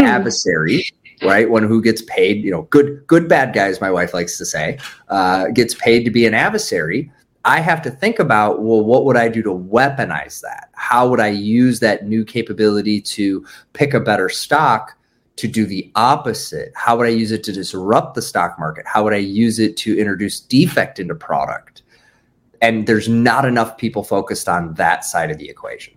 adversary 0.00 0.84
right? 1.22 1.48
One 1.48 1.62
who 1.62 1.80
gets 1.80 2.02
paid, 2.02 2.44
you 2.44 2.50
know, 2.50 2.62
good, 2.62 3.06
good, 3.06 3.28
bad 3.28 3.52
guys, 3.52 3.80
my 3.80 3.90
wife 3.90 4.14
likes 4.14 4.38
to 4.38 4.44
say, 4.44 4.78
uh, 5.08 5.48
gets 5.48 5.74
paid 5.74 6.04
to 6.04 6.10
be 6.10 6.26
an 6.26 6.34
adversary. 6.34 7.10
I 7.44 7.60
have 7.60 7.82
to 7.82 7.90
think 7.90 8.18
about, 8.18 8.62
well, 8.62 8.84
what 8.84 9.04
would 9.04 9.16
I 9.16 9.28
do 9.28 9.42
to 9.42 9.50
weaponize 9.50 10.40
that? 10.42 10.70
How 10.74 11.08
would 11.08 11.20
I 11.20 11.28
use 11.28 11.80
that 11.80 12.06
new 12.06 12.24
capability 12.24 13.00
to 13.00 13.44
pick 13.72 13.94
a 13.94 14.00
better 14.00 14.28
stock 14.28 14.96
to 15.36 15.48
do 15.48 15.66
the 15.66 15.90
opposite? 15.96 16.72
How 16.76 16.96
would 16.96 17.06
I 17.06 17.10
use 17.10 17.32
it 17.32 17.42
to 17.44 17.52
disrupt 17.52 18.14
the 18.14 18.22
stock 18.22 18.58
market? 18.58 18.86
How 18.86 19.02
would 19.02 19.14
I 19.14 19.18
use 19.18 19.58
it 19.58 19.76
to 19.78 19.98
introduce 19.98 20.38
defect 20.38 21.00
into 21.00 21.14
product? 21.14 21.81
And 22.62 22.86
there's 22.86 23.08
not 23.08 23.44
enough 23.44 23.76
people 23.76 24.04
focused 24.04 24.48
on 24.48 24.74
that 24.74 25.04
side 25.04 25.30
of 25.30 25.36
the 25.36 25.50
equation. 25.50 25.94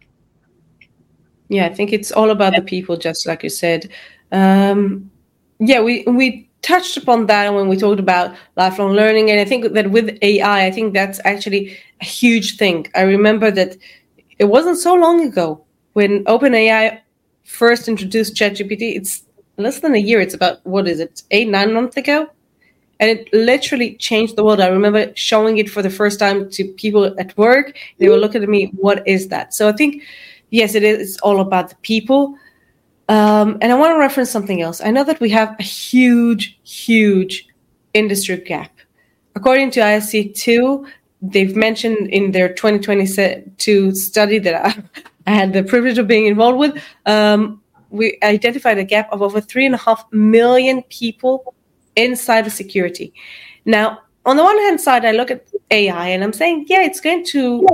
Yeah, 1.48 1.68
I 1.68 1.74
think 1.74 1.94
it's 1.94 2.12
all 2.12 2.32
about 2.32 2.56
the 2.56 2.62
people, 2.62 2.98
just 2.98 3.28
like 3.28 3.44
you 3.44 3.50
said. 3.50 3.90
Um, 4.32 5.12
yeah, 5.60 5.80
we 5.82 6.04
we 6.08 6.50
touched 6.64 6.98
upon 6.98 7.28
that 7.28 7.54
when 7.54 7.68
we 7.68 7.78
talked 7.78 8.00
about 8.00 8.36
lifelong 8.58 8.94
learning, 8.94 9.30
and 9.30 9.40
I 9.40 9.46
think 9.46 9.74
that 9.74 9.92
with 9.92 10.18
AI, 10.24 10.66
I 10.66 10.72
think 10.72 10.94
that's 10.94 11.22
actually 11.24 11.78
a 12.02 12.06
huge 12.06 12.58
thing. 12.58 12.88
I 12.96 13.02
remember 13.02 13.52
that 13.52 13.78
it 14.40 14.46
wasn't 14.46 14.80
so 14.80 14.96
long 14.96 15.24
ago 15.26 15.64
when 15.94 16.26
OpenAI 16.26 17.00
first 17.44 17.88
introduced 17.88 18.36
ChatGPT. 18.36 18.96
It's 18.96 19.24
less 19.58 19.80
than 19.80 19.94
a 19.94 20.00
year. 20.00 20.20
It's 20.20 20.34
about 20.34 20.66
what 20.66 20.88
is 20.88 21.00
it, 21.00 21.22
eight 21.30 21.48
nine 21.48 21.74
months 21.74 21.96
ago, 21.96 22.28
and 23.00 23.10
it 23.10 23.34
literally 23.34 23.96
changed 23.96 24.36
the 24.36 24.44
world. 24.44 24.62
I 24.62 24.68
remember 24.68 25.12
showing 25.16 25.58
it 25.58 25.70
for 25.70 25.82
the 25.82 25.90
first 25.90 26.20
time 26.20 26.50
to 26.52 26.64
people 26.64 27.14
at 27.20 27.38
work. 27.38 27.78
They 28.00 28.10
were 28.10 28.18
looking 28.18 28.44
at 28.44 28.50
me, 28.50 28.72
"What 28.76 29.08
is 29.08 29.28
that?" 29.30 29.54
So 29.54 29.68
I 29.68 29.74
think 29.74 30.04
yes, 30.50 30.76
it 30.76 30.84
is. 30.84 31.00
It's 31.00 31.18
all 31.20 31.40
about 31.40 31.70
the 31.70 31.76
people. 31.78 32.36
Um, 33.08 33.58
and 33.62 33.72
I 33.72 33.76
want 33.76 33.94
to 33.94 34.00
reference 34.00 34.32
something 34.32 34.62
else. 34.62 34.82
I 34.82 34.92
know 34.92 35.04
that 35.04 35.20
we 35.20 35.30
have 35.30 35.56
a 35.60 35.64
huge, 35.64 36.58
huge 36.64 37.48
industry 37.94 38.38
gap. 38.38 38.72
According 39.36 39.72
to 39.72 39.82
ISC2, 39.82 40.88
they've 41.22 41.56
mentioned 41.56 42.08
in 42.08 42.32
their 42.32 42.50
2022 42.54 43.94
study 43.94 44.40
that 44.40 44.66
I, 44.66 44.84
I 45.28 45.32
had 45.36 45.54
the 45.54 45.64
privilege 45.64 45.98
of 45.98 46.08
being 46.08 46.26
involved 46.26 46.58
with, 46.58 46.84
um, 47.06 47.62
we 47.90 48.18
identified 48.24 48.78
a 48.78 48.84
gap 48.84 49.12
of 49.12 49.22
over 49.22 49.40
three 49.40 49.66
and 49.66 49.76
a 49.76 49.78
half 49.78 50.06
million 50.12 50.82
people 50.84 51.55
in 51.96 52.12
cybersecurity. 52.12 53.12
Now, 53.66 54.00
on 54.26 54.38
the 54.38 54.44
one 54.44 54.58
hand 54.60 54.82
side, 54.82 55.06
I 55.06 55.12
look 55.12 55.32
at 55.32 55.48
AI 55.72 56.08
and 56.08 56.24
I'm 56.24 56.34
saying, 56.34 56.66
yeah, 56.68 56.82
it's 56.82 57.00
going 57.00 57.26
to 57.26 57.68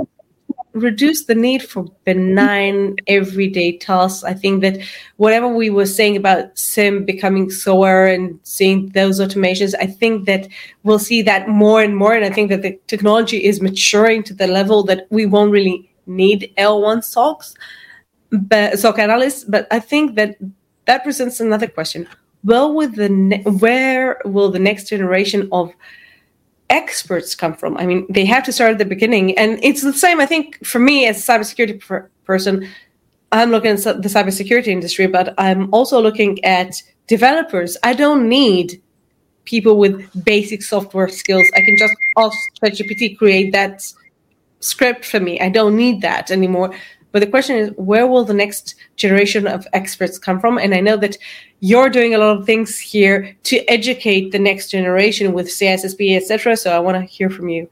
reduce 0.74 1.26
the 1.26 1.34
need 1.34 1.62
for 1.62 1.84
benign 2.04 2.96
everyday 3.06 3.76
tasks. 3.76 4.24
I 4.24 4.34
think 4.34 4.62
that 4.62 4.78
whatever 5.16 5.48
we 5.48 5.70
were 5.70 5.86
saying 5.86 6.16
about 6.16 6.58
SIEM 6.58 7.04
becoming 7.04 7.50
slower 7.50 8.06
and 8.06 8.38
seeing 8.42 8.88
those 8.90 9.20
automations, 9.20 9.74
I 9.78 9.86
think 9.86 10.26
that 10.26 10.48
we'll 10.82 10.98
see 10.98 11.22
that 11.22 11.48
more 11.48 11.82
and 11.82 11.96
more. 11.96 12.14
And 12.14 12.24
I 12.24 12.30
think 12.30 12.48
that 12.50 12.62
the 12.62 12.78
technology 12.86 13.44
is 13.44 13.60
maturing 13.60 14.22
to 14.24 14.34
the 14.34 14.46
level 14.46 14.82
that 14.84 15.06
we 15.10 15.26
won't 15.26 15.52
really 15.52 15.90
need 16.06 16.52
L1 16.56 16.98
SOCs, 16.98 17.54
but 18.30 18.78
SOC 18.78 18.98
analysts. 18.98 19.44
But 19.44 19.66
I 19.70 19.78
think 19.78 20.14
that 20.16 20.36
that 20.86 21.04
presents 21.04 21.40
another 21.40 21.66
question. 21.66 22.08
Well, 22.44 22.74
with 22.74 22.96
the 22.96 23.08
ne- 23.08 23.42
where 23.44 24.20
will 24.24 24.50
the 24.50 24.58
next 24.58 24.88
generation 24.88 25.48
of 25.52 25.72
experts 26.70 27.34
come 27.34 27.54
from? 27.54 27.76
I 27.76 27.86
mean, 27.86 28.06
they 28.10 28.24
have 28.24 28.44
to 28.44 28.52
start 28.52 28.72
at 28.72 28.78
the 28.78 28.84
beginning. 28.84 29.38
And 29.38 29.58
it's 29.62 29.82
the 29.82 29.92
same, 29.92 30.20
I 30.20 30.26
think, 30.26 30.64
for 30.66 30.78
me 30.78 31.06
as 31.06 31.16
a 31.28 31.32
cybersecurity 31.32 31.80
per- 31.80 32.10
person, 32.24 32.68
I'm 33.30 33.50
looking 33.50 33.72
at 33.72 33.84
the 33.84 34.08
cybersecurity 34.08 34.68
industry, 34.68 35.06
but 35.06 35.34
I'm 35.38 35.72
also 35.72 36.00
looking 36.00 36.44
at 36.44 36.82
developers. 37.06 37.76
I 37.82 37.94
don't 37.94 38.28
need 38.28 38.82
people 39.44 39.78
with 39.78 40.24
basic 40.24 40.62
software 40.62 41.08
skills. 41.08 41.46
I 41.54 41.60
can 41.60 41.76
just 41.78 41.94
ask 42.18 42.36
ChatGPT 42.62 43.16
create 43.16 43.52
that 43.52 43.84
script 44.60 45.04
for 45.04 45.20
me. 45.20 45.40
I 45.40 45.48
don't 45.48 45.76
need 45.76 46.02
that 46.02 46.30
anymore. 46.30 46.74
But 47.12 47.20
the 47.20 47.26
question 47.26 47.56
is, 47.56 47.70
where 47.76 48.06
will 48.06 48.24
the 48.24 48.34
next 48.34 48.74
generation 48.96 49.46
of 49.46 49.66
experts 49.72 50.18
come 50.18 50.40
from? 50.40 50.58
And 50.58 50.74
I 50.74 50.80
know 50.80 50.96
that 50.96 51.16
you're 51.60 51.90
doing 51.90 52.14
a 52.14 52.18
lot 52.18 52.38
of 52.38 52.46
things 52.46 52.78
here 52.78 53.36
to 53.44 53.58
educate 53.70 54.32
the 54.32 54.38
next 54.38 54.70
generation 54.70 55.32
with 55.32 55.46
CISSP, 55.46 56.16
etc. 56.16 56.56
So 56.56 56.72
I 56.72 56.78
want 56.78 56.96
to 56.96 57.04
hear 57.04 57.30
from 57.30 57.48
you. 57.48 57.68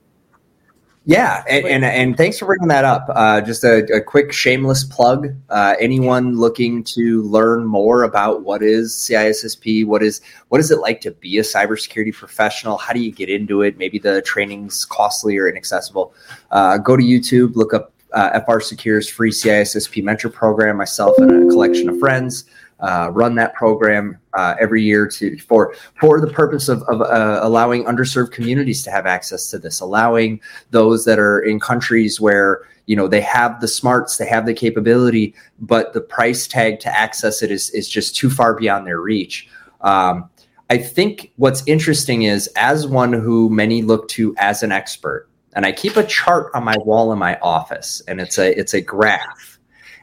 Yeah, 1.07 1.43
and, 1.49 1.67
and, 1.67 1.85
and 1.85 2.17
thanks 2.17 2.39
for 2.39 2.45
bringing 2.45 2.69
that 2.69 2.85
up. 2.85 3.07
Uh, 3.09 3.41
just 3.41 3.65
a, 3.65 3.79
a, 3.93 4.03
quick 4.03 4.33
shameless 4.33 4.85
plug. 4.85 5.35
Uh, 5.49 5.75
anyone 5.81 6.37
looking 6.37 6.85
to 6.85 7.23
learn 7.23 7.65
more 7.65 8.03
about 8.03 8.43
what 8.43 8.63
is 8.63 8.95
CISSP, 8.95 9.87
what 9.87 10.03
is 10.03 10.21
what 10.49 10.61
is 10.61 10.71
it 10.71 10.79
like 10.79 11.01
to 11.01 11.11
be 11.13 11.39
a 11.39 11.43
cybersecurity 11.43 12.15
professional? 12.15 12.77
How 12.77 12.93
do 12.93 13.01
you 13.01 13.11
get 13.11 13.31
into 13.31 13.63
it? 13.63 13.79
Maybe 13.79 13.99
the 13.99 14.21
training's 14.23 14.85
costly 14.85 15.39
or 15.39 15.49
inaccessible. 15.49 16.13
Uh, 16.51 16.77
go 16.77 16.99
to 16.99 17.03
YouTube, 17.03 17.57
look 17.57 17.73
up 17.73 17.95
uh, 18.13 18.41
FRSecure's 18.41 19.09
free 19.09 19.31
CISSP 19.31 20.03
mentor 20.03 20.31
program. 20.31 20.77
Myself 20.77 21.17
and 21.19 21.47
a 21.47 21.51
collection 21.51 21.89
of 21.89 21.99
friends 21.99 22.45
uh, 22.81 23.11
run 23.13 23.35
that 23.35 23.55
program 23.55 24.19
uh, 24.35 24.55
every 24.61 24.83
year 24.83 25.07
to 25.07 25.39
for 25.39 25.75
for 26.01 26.21
the 26.21 26.27
purpose 26.27 26.69
of, 26.69 26.83
of 26.85 27.01
uh, 27.03 27.41
allowing 27.43 27.85
underserved 27.85 28.33
communities 28.33 28.83
to 28.83 28.91
have 28.91 29.07
access 29.07 29.51
to 29.51 29.59
this, 29.59 29.81
allowing 29.81 30.41
those 30.71 31.05
that 31.05 31.19
are 31.19 31.41
in 31.41 31.61
countries 31.61 32.21
where 32.21 32.63
you 32.87 32.97
know 32.97 33.07
they 33.07 33.21
have 33.21 33.61
the 33.61 33.69
smarts, 33.69 34.17
they 34.17 34.27
have 34.27 34.47
the 34.47 34.55
capability, 34.55 35.35
but 35.61 35.93
the 35.93 36.01
price 36.01 36.47
tag 36.47 36.81
to 36.81 36.99
access 36.99 37.43
it 37.43 37.51
is 37.51 37.71
is 37.71 37.89
just 37.89 38.17
too 38.17 38.31
far 38.31 38.55
beyond 38.55 38.87
their 38.87 39.01
reach. 39.01 39.49
Um, 39.83 40.29
I 40.71 40.79
think 40.79 41.33
what's 41.37 41.63
interesting 41.67 42.23
is 42.23 42.47
as 42.57 42.87
one 42.87 43.13
who 43.13 43.51
many 43.51 43.83
look 43.83 44.09
to 44.11 44.35
as 44.39 44.63
an 44.63 44.73
expert 44.73 45.29
and 45.55 45.67
I 45.67 45.73
keep 45.73 45.97
a 45.97 46.05
chart 46.05 46.51
on 46.55 46.65
my 46.65 46.77
wall 46.79 47.13
in 47.13 47.19
my 47.19 47.39
office, 47.41 48.03
and 48.07 48.21
it's 48.21 48.39
a 48.39 48.59
it's 48.59 48.75
a 48.75 48.81
graph, 48.81 49.59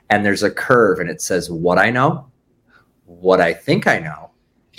and 0.09 0.25
there's 0.25 0.43
a 0.43 0.51
curve, 0.51 0.99
and 0.99 1.09
it 1.09 1.21
says 1.21 1.49
what 1.49 1.77
I 1.77 1.89
know, 1.89 2.29
what 3.05 3.41
I 3.41 3.53
think 3.53 3.87
I 3.87 3.99
know, 3.99 4.31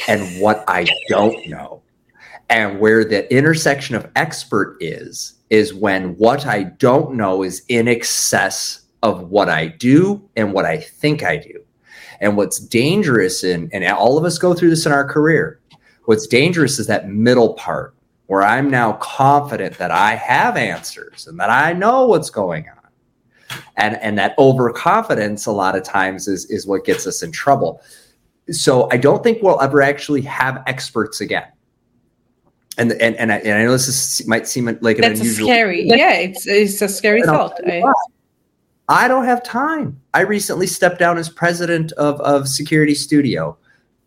and 0.09 0.41
what 0.41 0.65
I 0.69 0.87
don't 1.09 1.47
know. 1.49 1.83
And 2.51 2.81
where 2.81 3.05
the 3.05 3.31
intersection 3.35 3.95
of 3.95 4.11
expert 4.17 4.79
is, 4.81 5.35
is 5.51 5.75
when 5.75 6.17
what 6.17 6.47
I 6.47 6.63
don't 6.63 7.15
know 7.15 7.43
is 7.43 7.63
in 7.69 7.89
excess 7.89 8.81
of 9.03 9.29
what 9.29 9.51
I 9.51 9.67
do 9.67 10.27
and 10.35 10.55
what 10.55 10.65
I 10.65 10.79
think 10.79 11.23
I 11.23 11.37
do. 11.37 11.63
And 12.21 12.37
what's 12.37 12.59
dangerous 12.59 13.45
in, 13.45 13.69
and 13.73 13.85
all 13.85 14.19
of 14.19 14.25
us 14.25 14.39
go 14.39 14.55
through 14.55 14.71
this 14.71 14.87
in 14.87 14.93
our 14.93 15.07
career, 15.07 15.61
what's 16.07 16.27
dangerous 16.27 16.79
is 16.79 16.87
that 16.87 17.09
middle 17.09 17.55
part 17.55 17.95
where 18.29 18.43
I'm 18.43 18.71
now 18.71 18.93
confident 18.93 19.79
that 19.79 19.91
I 19.91 20.15
have 20.15 20.57
answers 20.57 21.27
and 21.27 21.41
that 21.41 21.51
I 21.51 21.73
know 21.73 22.07
what's 22.07 22.31
going 22.31 22.69
on. 22.69 22.75
And, 23.79 23.97
and 23.97 24.19
that 24.19 24.35
overconfidence 24.39 25.47
a 25.47 25.51
lot 25.51 25.75
of 25.75 25.83
times 25.83 26.29
is, 26.29 26.45
is 26.51 26.67
what 26.67 26.85
gets 26.85 27.07
us 27.07 27.23
in 27.23 27.33
trouble. 27.33 27.83
So 28.51 28.89
I 28.93 28.99
don't 28.99 29.23
think 29.23 29.43
we'll 29.43 29.61
ever 29.63 29.81
actually 29.81 30.21
have 30.23 30.63
experts 30.67 31.21
again. 31.23 31.47
And 32.77 32.93
and 32.93 33.17
and 33.17 33.33
I, 33.33 33.39
and 33.39 33.59
I 33.59 33.65
know 33.65 33.73
this 33.73 33.89
is, 33.89 34.27
might 34.29 34.47
seem 34.47 34.67
like 34.83 34.97
an 34.99 35.03
That's 35.03 35.19
unusual. 35.19 35.49
scary. 35.49 35.83
Yeah, 35.85 36.13
it's 36.13 36.47
it's 36.47 36.81
a 36.81 36.89
scary 36.89 37.23
thought. 37.23 37.59
I, 37.67 37.83
I 38.89 39.09
don't 39.09 39.25
have 39.25 39.43
time. 39.43 40.01
I 40.15 40.21
recently 40.21 40.69
stepped 40.69 41.01
down 41.01 41.19
as 41.19 41.29
president 41.29 41.91
of 41.93 42.21
of 42.21 42.45
SecurityStudio 42.45 43.57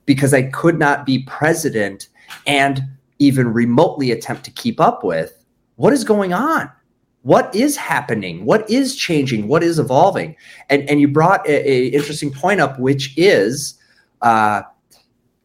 because 0.06 0.34
I 0.34 0.44
could 0.44 0.80
not 0.80 1.06
be 1.06 1.24
president 1.24 2.08
and 2.48 2.82
even 3.22 3.54
remotely 3.54 4.12
attempt 4.12 4.44
to 4.46 4.52
keep 4.52 4.82
up 4.82 5.04
with 5.04 5.44
what 5.76 5.94
is 5.94 6.04
going 6.04 6.34
on? 6.34 6.70
What 7.22 7.54
is 7.56 7.78
happening? 7.78 8.46
What 8.46 8.68
is 8.68 8.96
changing? 8.96 9.48
What 9.48 9.64
is 9.64 9.78
evolving? 9.78 10.36
And 10.70 10.90
and 10.90 11.00
you 11.00 11.08
brought 11.08 11.48
a, 11.48 11.70
a 11.70 11.88
interesting 11.88 12.34
point 12.34 12.60
up 12.60 12.80
which 12.80 13.14
is 13.18 13.80
uh, 14.22 14.64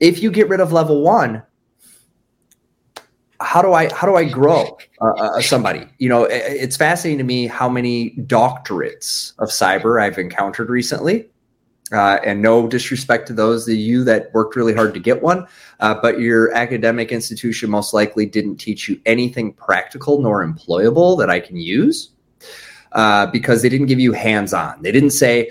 if 0.00 0.22
you 0.22 0.30
get 0.30 0.48
rid 0.48 0.60
of 0.60 0.72
level 0.72 1.02
one 1.02 1.42
how 3.38 3.60
do 3.60 3.74
i 3.74 3.92
how 3.92 4.06
do 4.06 4.16
i 4.16 4.24
grow 4.24 4.78
uh, 5.02 5.10
uh, 5.10 5.40
somebody? 5.42 5.86
You 5.98 6.08
know 6.08 6.24
it, 6.24 6.42
it's 6.46 6.76
fascinating 6.76 7.18
to 7.18 7.24
me 7.24 7.46
how 7.46 7.68
many 7.68 8.12
doctorates 8.22 9.34
of 9.38 9.50
cyber 9.50 10.00
i've 10.02 10.18
encountered 10.18 10.70
recently 10.70 11.28
Uh, 11.92 12.18
and 12.24 12.42
no 12.42 12.66
disrespect 12.66 13.28
to 13.28 13.32
those 13.32 13.68
of 13.68 13.76
you 13.76 14.02
that 14.02 14.34
worked 14.34 14.56
really 14.56 14.74
hard 14.74 14.92
to 14.92 14.98
get 14.98 15.22
one, 15.22 15.46
uh, 15.78 15.94
but 15.94 16.18
your 16.18 16.52
academic 16.52 17.12
institution 17.12 17.70
most 17.70 17.94
likely 17.94 18.26
didn't 18.26 18.56
teach 18.56 18.88
you 18.88 19.00
anything 19.06 19.52
practical 19.52 20.20
nor 20.20 20.44
employable 20.44 21.16
that 21.16 21.30
I 21.30 21.38
can 21.38 21.56
use. 21.56 22.10
Uh, 22.92 23.26
because 23.26 23.60
they 23.60 23.68
didn't 23.68 23.88
give 23.88 24.00
you 24.00 24.12
hands-on. 24.12 24.80
They 24.80 24.90
didn't 24.90 25.10
say, 25.10 25.50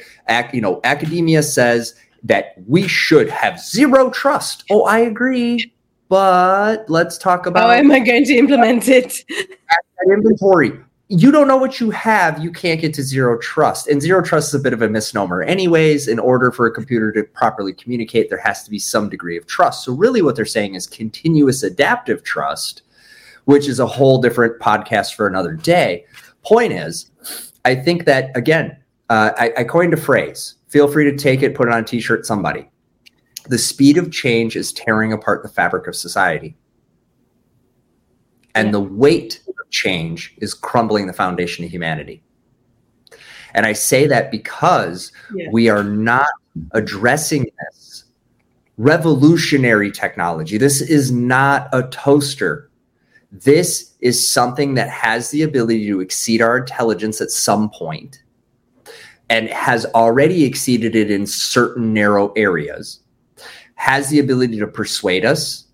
you 0.52 0.62
know, 0.62 0.80
academia 0.84 1.44
says 1.44 1.94
that 2.24 2.56
we 2.68 2.88
should 2.88 3.30
have 3.30 3.60
zero 3.60 4.10
trust. 4.10 4.64
Oh, 4.72 4.84
I 4.86 5.00
agree, 5.00 5.72
but 6.10 6.90
let's 6.90 7.20
talk 7.20 7.46
about 7.46 7.70
how 7.70 7.76
am 7.76 7.92
I 7.92 8.00
going 8.00 8.26
to 8.26 8.34
implement 8.34 8.88
it? 8.88 9.24
inventory 10.12 10.80
you 11.08 11.32
don't 11.32 11.48
know 11.48 11.58
what 11.58 11.80
you 11.80 11.92
have, 11.92 12.44
you 12.44 12.52
can't 12.52 12.82
get 12.82 12.94
to 12.96 13.04
zero 13.04 13.38
trust. 13.38 13.88
And 13.88 14.02
zero 14.02 14.24
trust 14.24 14.50
is 14.50 14.60
a 14.60 14.64
bit 14.64 14.74
of 14.74 14.82
a 14.82 14.90
misnomer. 14.90 15.44
Anyways, 15.44 16.08
in 16.08 16.18
order 16.18 16.52
for 16.52 16.66
a 16.66 16.72
computer 16.72 17.12
to 17.12 17.24
properly 17.24 17.74
communicate, 17.74 18.30
there 18.30 18.40
has 18.40 18.64
to 18.64 18.72
be 18.72 18.80
some 18.80 19.10
degree 19.10 19.38
of 19.38 19.46
trust. 19.46 19.84
So, 19.84 19.94
really, 19.94 20.24
what 20.24 20.36
they're 20.36 20.46
saying 20.46 20.74
is 20.74 20.88
continuous 20.88 21.62
adaptive 21.62 22.24
trust, 22.24 22.82
which 23.46 23.68
is 23.68 23.80
a 23.80 23.86
whole 23.86 24.20
different 24.20 24.60
podcast 24.60 25.14
for 25.14 25.28
another 25.28 25.54
day. 25.54 26.06
Point 26.44 26.74
is, 26.74 27.12
I 27.66 27.76
think 27.76 28.06
that, 28.06 28.36
again, 28.36 28.78
uh, 29.10 29.32
I, 29.38 29.54
I 29.58 29.64
coined 29.64 29.94
a 29.94 29.98
phrase. 29.98 30.56
Feel 30.70 30.88
free 30.88 31.10
to 31.10 31.16
take 31.16 31.44
it, 31.44 31.54
put 31.54 31.68
it 31.68 31.74
on 31.74 31.82
a 31.82 31.86
t 31.86 32.00
shirt, 32.00 32.26
somebody. 32.26 32.68
The 33.48 33.60
speed 33.60 33.98
of 33.98 34.12
change 34.12 34.56
is 34.56 34.74
tearing 34.74 35.14
apart 35.14 35.44
the 35.44 35.50
fabric 35.50 35.88
of 35.88 35.96
society. 35.96 36.58
And 38.56 38.68
yeah. 38.68 38.72
the 38.72 38.82
weight 38.82 39.42
of 39.48 39.70
change 39.70 40.34
is 40.38 40.54
crumbling 40.54 41.08
the 41.08 41.14
foundation 41.14 41.64
of 41.66 41.72
humanity. 41.72 42.24
And 43.54 43.66
I 43.66 43.74
say 43.74 44.08
that 44.08 44.32
because 44.32 45.12
yeah. 45.34 45.50
we 45.52 45.70
are 45.70 45.84
not 45.84 46.28
addressing 46.72 47.46
this 47.60 48.06
revolutionary 48.78 49.92
technology. 49.92 50.58
This 50.58 50.82
is 50.82 51.12
not 51.12 51.70
a 51.72 51.84
toaster. 51.84 52.70
This 53.32 53.94
is 54.02 54.30
something 54.30 54.74
that 54.76 54.90
has 54.90 55.32
the 55.32 55.44
ability 55.44 55.88
to 55.88 56.02
exceed 56.02 56.42
our 56.42 56.58
intelligence 56.58 57.22
at 57.22 57.32
some 57.32 57.70
point 57.70 58.22
and 59.30 59.50
has 59.50 59.86
already 59.88 60.44
exceeded 60.44 60.96
it 60.96 61.10
in 61.10 61.26
certain 61.26 61.94
narrow 61.94 62.32
areas, 62.34 63.00
has 63.76 64.10
the 64.10 64.20
ability 64.20 64.60
to 64.60 64.68
persuade 64.68 65.26
us, 65.26 65.66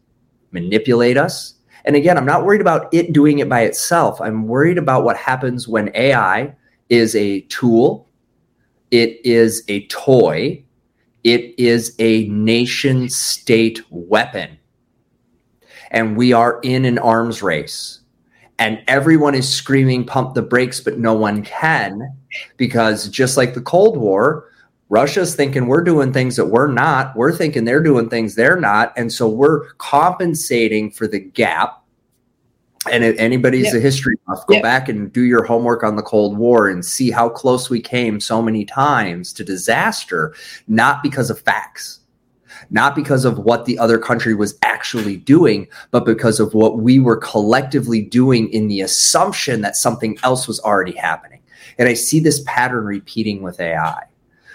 manipulate 0.51 1.17
us, 1.17 1.55
and 1.85 1.95
again, 1.95 2.17
I'm 2.17 2.25
not 2.25 2.45
worried 2.45 2.61
about 2.61 2.93
it 2.93 3.13
doing 3.13 3.39
it 3.39 3.49
by 3.49 3.61
itself. 3.61 4.21
I'm 4.21 4.47
worried 4.47 4.77
about 4.77 5.03
what 5.03 5.17
happens 5.17 5.67
when 5.67 5.91
AI 5.95 6.55
is 6.89 7.15
a 7.15 7.41
tool, 7.41 8.07
it 8.91 9.19
is 9.25 9.63
a 9.67 9.87
toy, 9.87 10.63
it 11.23 11.57
is 11.57 11.95
a 11.99 12.27
nation 12.27 13.09
state 13.09 13.81
weapon. 13.89 14.57
And 15.91 16.15
we 16.15 16.33
are 16.33 16.59
in 16.63 16.85
an 16.85 16.97
arms 16.99 17.41
race. 17.41 17.99
And 18.59 18.81
everyone 18.87 19.33
is 19.33 19.49
screaming, 19.49 20.05
pump 20.05 20.35
the 20.35 20.41
brakes, 20.41 20.79
but 20.79 20.99
no 20.99 21.13
one 21.13 21.43
can. 21.43 22.15
Because 22.57 23.09
just 23.09 23.35
like 23.35 23.53
the 23.53 23.61
Cold 23.61 23.97
War, 23.97 24.50
Russia's 24.91 25.35
thinking 25.35 25.67
we're 25.67 25.85
doing 25.85 26.11
things 26.11 26.35
that 26.35 26.47
we're 26.47 26.67
not. 26.67 27.15
We're 27.15 27.31
thinking 27.31 27.63
they're 27.63 27.81
doing 27.81 28.09
things 28.09 28.35
they're 28.35 28.59
not. 28.59 28.91
And 28.97 29.11
so 29.11 29.25
we're 29.29 29.71
compensating 29.75 30.91
for 30.91 31.07
the 31.07 31.19
gap. 31.19 31.81
And 32.91 33.01
if 33.05 33.17
anybody's 33.17 33.67
yep. 33.67 33.75
a 33.75 33.79
history 33.79 34.17
buff, 34.27 34.45
go 34.47 34.55
yep. 34.55 34.63
back 34.63 34.89
and 34.89 35.11
do 35.13 35.21
your 35.21 35.45
homework 35.45 35.81
on 35.83 35.95
the 35.95 36.01
Cold 36.01 36.37
War 36.37 36.67
and 36.67 36.83
see 36.83 37.09
how 37.09 37.29
close 37.29 37.69
we 37.69 37.79
came 37.79 38.19
so 38.19 38.41
many 38.41 38.65
times 38.65 39.31
to 39.33 39.45
disaster, 39.45 40.35
not 40.67 41.01
because 41.01 41.29
of 41.29 41.39
facts, 41.39 42.01
not 42.69 42.93
because 42.93 43.23
of 43.23 43.39
what 43.39 43.63
the 43.63 43.79
other 43.79 43.97
country 43.97 44.33
was 44.33 44.59
actually 44.61 45.15
doing, 45.15 45.69
but 45.91 46.03
because 46.03 46.41
of 46.41 46.53
what 46.53 46.79
we 46.79 46.99
were 46.99 47.15
collectively 47.15 48.01
doing 48.01 48.51
in 48.51 48.67
the 48.67 48.81
assumption 48.81 49.61
that 49.61 49.77
something 49.77 50.17
else 50.23 50.49
was 50.49 50.59
already 50.59 50.97
happening. 50.97 51.39
And 51.77 51.87
I 51.87 51.93
see 51.93 52.19
this 52.19 52.43
pattern 52.45 52.83
repeating 52.83 53.41
with 53.41 53.61
AI 53.61 54.03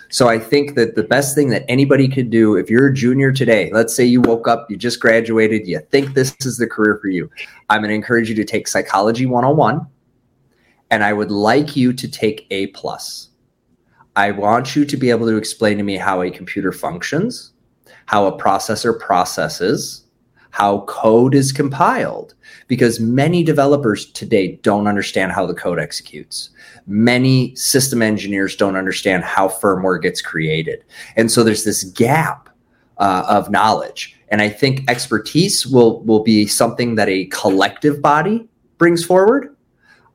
so 0.08 0.28
I 0.28 0.38
think 0.38 0.74
that 0.74 0.94
the 0.94 1.02
best 1.02 1.34
thing 1.34 1.50
that 1.50 1.64
anybody 1.68 2.08
could 2.08 2.30
do, 2.30 2.56
if 2.56 2.70
you're 2.70 2.88
a 2.88 2.94
junior 2.94 3.32
today, 3.32 3.70
let's 3.72 3.94
say 3.94 4.04
you 4.04 4.20
woke 4.20 4.46
up, 4.46 4.70
you 4.70 4.76
just 4.76 5.00
graduated, 5.00 5.66
you 5.66 5.80
think 5.90 6.14
this 6.14 6.34
is 6.40 6.58
the 6.58 6.66
career 6.66 6.98
for 7.00 7.08
you, 7.08 7.30
I'm 7.70 7.80
going 7.80 7.90
to 7.90 7.94
encourage 7.94 8.28
you 8.28 8.34
to 8.36 8.44
take 8.44 8.68
Psychology 8.68 9.26
101, 9.26 9.86
and 10.90 11.02
I 11.02 11.12
would 11.12 11.30
like 11.30 11.74
you 11.74 11.92
to 11.92 12.08
take 12.08 12.46
A 12.50 12.68
plus. 12.68 13.30
I 14.14 14.30
want 14.30 14.76
you 14.76 14.84
to 14.84 14.96
be 14.96 15.10
able 15.10 15.26
to 15.26 15.36
explain 15.36 15.76
to 15.76 15.82
me 15.82 15.96
how 15.96 16.22
a 16.22 16.30
computer 16.30 16.72
functions, 16.72 17.52
how 18.06 18.26
a 18.26 18.38
processor 18.38 18.98
processes, 18.98 20.04
how 20.50 20.80
code 20.82 21.34
is 21.34 21.52
compiled, 21.52 22.34
because 22.66 22.98
many 22.98 23.42
developers 23.42 24.06
today 24.12 24.56
don't 24.62 24.86
understand 24.86 25.32
how 25.32 25.44
the 25.44 25.52
code 25.52 25.78
executes 25.78 26.50
many 26.86 27.54
system 27.56 28.02
engineers 28.02 28.56
don't 28.56 28.76
understand 28.76 29.24
how 29.24 29.48
firmware 29.48 30.00
gets 30.00 30.22
created. 30.22 30.84
And 31.16 31.30
so 31.30 31.42
there's 31.42 31.64
this 31.64 31.84
gap 31.84 32.48
uh, 32.98 33.24
of 33.28 33.50
knowledge. 33.50 34.16
And 34.28 34.40
I 34.40 34.48
think 34.48 34.88
expertise 34.88 35.66
will, 35.66 36.00
will 36.02 36.22
be 36.22 36.46
something 36.46 36.94
that 36.96 37.08
a 37.08 37.26
collective 37.26 38.00
body 38.00 38.48
brings 38.78 39.04
forward. 39.04 39.54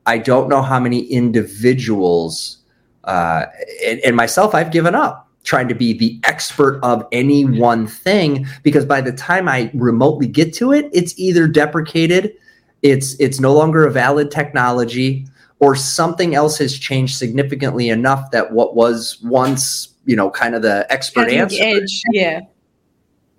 I 0.06 0.18
don't 0.18 0.48
know 0.48 0.62
how 0.62 0.80
many 0.80 1.00
individuals, 1.04 2.58
uh, 3.04 3.46
and, 3.86 4.00
and 4.00 4.16
myself, 4.16 4.54
I've 4.54 4.72
given 4.72 4.94
up 4.94 5.28
trying 5.44 5.68
to 5.68 5.74
be 5.74 5.92
the 5.92 6.20
expert 6.24 6.78
of 6.82 7.04
any 7.12 7.44
one 7.44 7.86
thing 7.86 8.46
because 8.62 8.84
by 8.84 9.00
the 9.00 9.12
time 9.12 9.48
I 9.48 9.70
remotely 9.74 10.28
get 10.28 10.52
to 10.54 10.72
it, 10.72 10.88
it's 10.92 11.18
either 11.18 11.48
deprecated, 11.48 12.34
it's 12.82 13.14
it's 13.20 13.40
no 13.40 13.52
longer 13.52 13.86
a 13.86 13.90
valid 13.90 14.30
technology, 14.30 15.26
or 15.62 15.76
something 15.76 16.34
else 16.34 16.58
has 16.58 16.76
changed 16.76 17.16
significantly 17.16 17.88
enough 17.88 18.32
that 18.32 18.50
what 18.50 18.74
was 18.74 19.22
once, 19.22 19.94
you 20.06 20.16
know, 20.16 20.28
kind 20.28 20.56
of 20.56 20.62
the 20.62 20.84
expert 20.90 21.30
answer. 21.30 21.62
Edge, 21.62 22.02
yeah. 22.10 22.40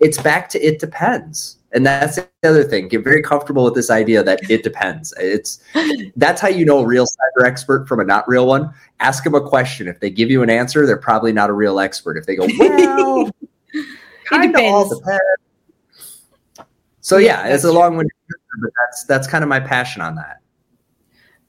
It's 0.00 0.16
back 0.16 0.48
to 0.48 0.58
it 0.58 0.78
depends. 0.78 1.58
And 1.72 1.84
that's 1.84 2.16
the 2.16 2.26
other 2.42 2.64
thing. 2.64 2.88
Get 2.88 3.04
very 3.04 3.20
comfortable 3.20 3.62
with 3.62 3.74
this 3.74 3.90
idea 3.90 4.22
that 4.22 4.50
it 4.50 4.62
depends. 4.62 5.12
It's 5.18 5.62
that's 6.16 6.40
how 6.40 6.48
you 6.48 6.64
know 6.64 6.78
a 6.78 6.86
real 6.86 7.04
cyber 7.04 7.46
expert 7.46 7.86
from 7.86 8.00
a 8.00 8.04
not 8.04 8.26
real 8.26 8.46
one. 8.46 8.72
Ask 9.00 9.22
them 9.22 9.34
a 9.34 9.46
question. 9.46 9.86
If 9.86 10.00
they 10.00 10.08
give 10.08 10.30
you 10.30 10.42
an 10.42 10.48
answer, 10.48 10.86
they're 10.86 10.96
probably 10.96 11.32
not 11.32 11.50
a 11.50 11.52
real 11.52 11.78
expert. 11.78 12.16
If 12.16 12.24
they 12.24 12.36
go, 12.36 12.48
well, 12.58 13.30
kind 14.24 14.54
of 14.54 14.62
all 14.62 14.88
depends. 14.88 15.20
So 17.02 17.18
yeah, 17.18 17.46
yeah 17.46 17.54
it's 17.54 17.64
a 17.64 17.72
long 17.72 17.96
one, 17.96 18.08
but 18.62 18.70
that's 18.80 19.04
that's 19.04 19.26
kind 19.26 19.44
of 19.44 19.48
my 19.50 19.60
passion 19.60 20.00
on 20.00 20.14
that 20.14 20.40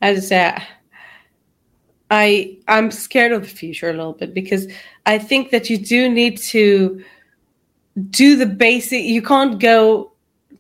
as 0.02 0.32
uh, 0.32 0.60
I 2.12 2.58
I'm 2.68 2.92
scared 2.92 3.32
of 3.32 3.44
the 3.44 3.48
future 3.48 3.90
a 3.90 3.94
little 3.94 4.14
bit 4.14 4.34
because 4.34 4.68
I 5.06 5.18
think 5.18 5.52
that 5.52 5.70
you 5.70 5.78
do 5.78 6.10
need 6.10 6.38
to 6.38 7.04
do 8.10 8.36
the 8.36 8.46
basic. 8.46 9.04
You 9.04 9.22
can't 9.22 9.60
go 9.60 10.12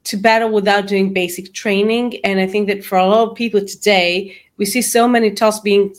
to 0.05 0.17
battle 0.17 0.51
without 0.51 0.87
doing 0.87 1.13
basic 1.13 1.53
training, 1.53 2.19
and 2.23 2.39
I 2.39 2.47
think 2.47 2.67
that 2.67 2.83
for 2.83 2.97
a 2.97 3.05
lot 3.05 3.29
of 3.29 3.35
people 3.35 3.65
today, 3.65 4.35
we 4.57 4.65
see 4.65 4.81
so 4.81 5.07
many 5.07 5.31
tasks 5.31 5.61
being 5.61 5.93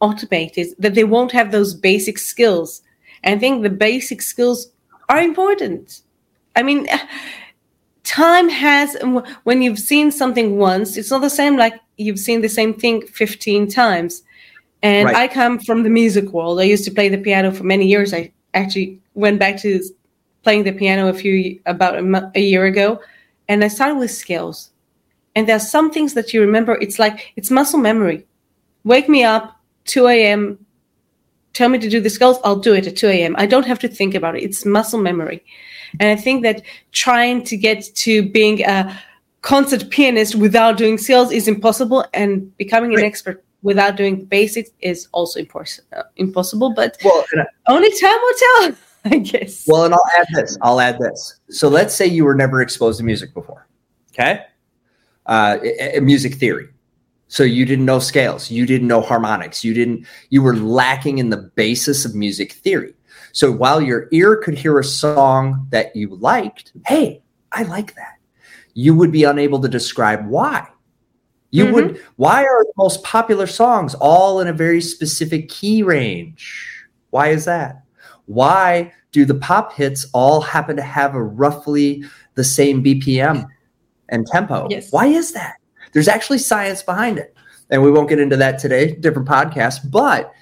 automated 0.00 0.68
that 0.78 0.94
they 0.94 1.04
won't 1.04 1.32
have 1.32 1.52
those 1.52 1.74
basic 1.74 2.18
skills. 2.18 2.82
And 3.22 3.36
I 3.36 3.38
think 3.38 3.62
the 3.62 3.70
basic 3.70 4.20
skills 4.20 4.68
are 5.08 5.20
important. 5.20 6.02
I 6.56 6.62
mean, 6.62 6.88
time 8.12 8.50
has 8.50 8.94
when 9.44 9.62
you've 9.62 9.78
seen 9.78 10.10
something 10.10 10.58
once, 10.58 10.96
it's 10.98 11.10
not 11.10 11.22
the 11.22 11.30
same 11.30 11.56
like 11.56 11.74
you've 11.96 12.18
seen 12.18 12.42
the 12.42 12.48
same 12.48 12.74
thing 12.74 13.06
15 13.06 13.68
times. 13.68 14.22
And 14.82 15.06
right. 15.06 15.16
I 15.16 15.28
come 15.28 15.58
from 15.58 15.82
the 15.82 15.88
music 15.88 16.26
world. 16.32 16.60
I 16.60 16.64
used 16.64 16.84
to 16.84 16.90
play 16.90 17.08
the 17.08 17.16
piano 17.16 17.52
for 17.52 17.64
many 17.64 17.86
years. 17.86 18.12
I 18.12 18.32
actually 18.52 19.00
went 19.14 19.38
back 19.38 19.56
to 19.62 19.80
playing 20.42 20.64
the 20.64 20.72
piano 20.72 21.08
a 21.08 21.14
few 21.14 21.58
about 21.66 21.94
a, 21.96 22.32
a 22.34 22.40
year 22.40 22.66
ago, 22.66 23.00
and 23.48 23.64
I 23.64 23.68
started 23.68 23.96
with 23.96 24.10
scales. 24.10 24.70
And 25.34 25.48
there's 25.48 25.70
some 25.70 25.90
things 25.90 26.12
that 26.14 26.34
you 26.34 26.40
remember. 26.42 26.74
It's 26.82 26.98
like 26.98 27.32
it's 27.36 27.50
muscle 27.50 27.78
memory. 27.78 28.26
Wake 28.84 29.08
me 29.08 29.24
up 29.24 29.56
2 29.84 30.08
a.m. 30.08 30.58
Tell 31.54 31.68
me 31.68 31.78
to 31.78 31.88
do 31.88 32.00
the 32.00 32.10
scales. 32.10 32.38
I'll 32.44 32.56
do 32.56 32.74
it 32.74 32.86
at 32.86 32.96
2 32.96 33.08
a.m. 33.08 33.34
I 33.38 33.46
don't 33.46 33.66
have 33.66 33.78
to 33.80 33.88
think 33.88 34.14
about 34.14 34.36
it. 34.36 34.42
It's 34.42 34.64
muscle 34.64 35.00
memory. 35.00 35.44
And 36.00 36.08
I 36.08 36.20
think 36.20 36.42
that 36.42 36.62
trying 36.92 37.44
to 37.44 37.56
get 37.56 37.84
to 37.96 38.22
being 38.22 38.64
a 38.64 38.98
concert 39.42 39.90
pianist 39.90 40.34
without 40.36 40.76
doing 40.76 40.96
sales 40.98 41.30
is 41.30 41.48
impossible, 41.48 42.06
and 42.14 42.56
becoming 42.56 42.94
an 42.94 43.04
expert 43.04 43.44
without 43.62 43.96
doing 43.96 44.18
the 44.18 44.24
basics 44.24 44.70
is 44.80 45.08
also 45.12 45.40
uh, 45.40 46.02
impossible. 46.16 46.72
But 46.74 46.96
well, 47.04 47.24
only 47.68 47.90
time 48.00 48.18
will 48.22 48.34
tell, 48.38 48.76
I 49.04 49.18
guess. 49.18 49.64
Well, 49.66 49.84
and 49.84 49.94
I'll 49.94 50.10
add 50.16 50.26
this. 50.34 50.56
I'll 50.62 50.80
add 50.80 50.98
this. 50.98 51.40
So 51.50 51.68
let's 51.68 51.94
say 51.94 52.06
you 52.06 52.24
were 52.24 52.34
never 52.34 52.62
exposed 52.62 52.98
to 52.98 53.04
music 53.04 53.34
before. 53.34 53.66
Okay, 54.12 54.44
uh, 55.26 55.58
music 56.00 56.34
theory. 56.34 56.68
So 57.32 57.44
you 57.44 57.64
didn't 57.64 57.86
know 57.86 57.98
scales, 57.98 58.50
you 58.50 58.66
didn't 58.66 58.88
know 58.88 59.00
harmonics, 59.00 59.64
you 59.64 59.72
didn't. 59.72 60.06
You 60.28 60.42
were 60.42 60.54
lacking 60.54 61.16
in 61.16 61.30
the 61.30 61.38
basis 61.38 62.04
of 62.04 62.14
music 62.14 62.52
theory. 62.52 62.92
So 63.32 63.50
while 63.50 63.80
your 63.80 64.06
ear 64.12 64.36
could 64.36 64.52
hear 64.52 64.78
a 64.78 64.84
song 64.84 65.66
that 65.70 65.96
you 65.96 66.14
liked, 66.16 66.72
hey, 66.86 67.22
I 67.50 67.62
like 67.62 67.94
that, 67.94 68.18
you 68.74 68.94
would 68.94 69.10
be 69.10 69.24
unable 69.24 69.62
to 69.62 69.68
describe 69.68 70.26
why. 70.26 70.68
You 71.52 71.64
mm-hmm. 71.64 71.74
would, 71.74 72.02
why 72.16 72.42
are 72.44 72.64
the 72.64 72.72
most 72.76 73.02
popular 73.02 73.46
songs 73.46 73.94
all 73.94 74.38
in 74.40 74.46
a 74.46 74.52
very 74.52 74.82
specific 74.82 75.48
key 75.48 75.82
range? 75.82 76.84
Why 77.08 77.28
is 77.28 77.46
that? 77.46 77.82
Why 78.26 78.92
do 79.10 79.24
the 79.24 79.36
pop 79.36 79.72
hits 79.72 80.04
all 80.12 80.42
happen 80.42 80.76
to 80.76 80.82
have 80.82 81.14
a 81.14 81.22
roughly 81.22 82.04
the 82.34 82.44
same 82.44 82.84
BPM 82.84 83.48
and 84.10 84.26
tempo? 84.26 84.66
Yes. 84.68 84.92
Why 84.92 85.06
is 85.06 85.32
that? 85.32 85.56
There's 85.92 86.08
actually 86.08 86.38
science 86.38 86.82
behind 86.82 87.18
it. 87.18 87.34
And 87.70 87.82
we 87.82 87.90
won't 87.90 88.08
get 88.08 88.18
into 88.18 88.36
that 88.36 88.58
today, 88.58 88.94
different 88.96 89.28
podcast, 89.28 89.90
but 89.90 90.32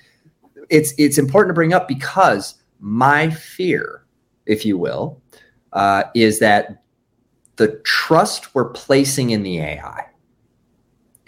it's 0.69 0.93
it's 0.99 1.19
important 1.19 1.51
to 1.51 1.55
bring 1.55 1.73
up 1.73 1.87
because 1.87 2.55
my 2.81 3.31
fear, 3.31 4.05
if 4.47 4.65
you 4.65 4.79
will, 4.79 5.21
uh, 5.73 6.05
is 6.15 6.39
that 6.41 6.83
the 7.57 7.81
trust 7.85 8.55
we're 8.55 8.71
placing 8.71 9.31
in 9.31 9.43
the 9.43 9.59
AI 9.59 10.07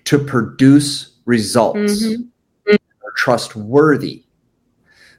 to 0.05 0.19
produce 0.19 1.17
results 1.25 2.05
mm-hmm. 2.05 2.73
are 2.73 3.13
trustworthy. 3.17 4.25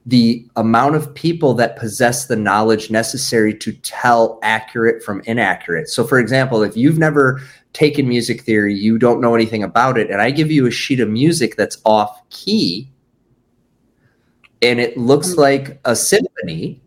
The 0.05 0.45
amount 0.57 0.95
of 0.95 1.13
people 1.13 1.53
that 1.55 1.77
possess 1.77 2.25
the 2.25 2.35
knowledge 2.35 2.91
necessary 2.91 3.53
to 3.59 3.71
tell 3.71 4.39
accurate 4.43 5.01
from 5.01 5.21
inaccurate. 5.25 5.87
So, 5.89 6.05
for 6.05 6.19
example, 6.19 6.61
if 6.61 6.75
you've 6.75 6.97
never 6.97 7.41
taken 7.71 8.07
music 8.07 8.41
theory, 8.41 8.75
you 8.75 8.97
don't 8.97 9.21
know 9.21 9.33
anything 9.33 9.63
about 9.63 9.97
it, 9.97 10.11
and 10.11 10.21
I 10.21 10.31
give 10.31 10.51
you 10.51 10.67
a 10.67 10.71
sheet 10.71 10.99
of 10.99 11.09
music 11.09 11.55
that's 11.55 11.77
off 11.85 12.21
key, 12.29 12.89
and 14.61 14.79
it 14.79 14.97
looks 14.97 15.31
mm-hmm. 15.31 15.41
like 15.41 15.79
a 15.85 15.95
symphony 15.95 16.81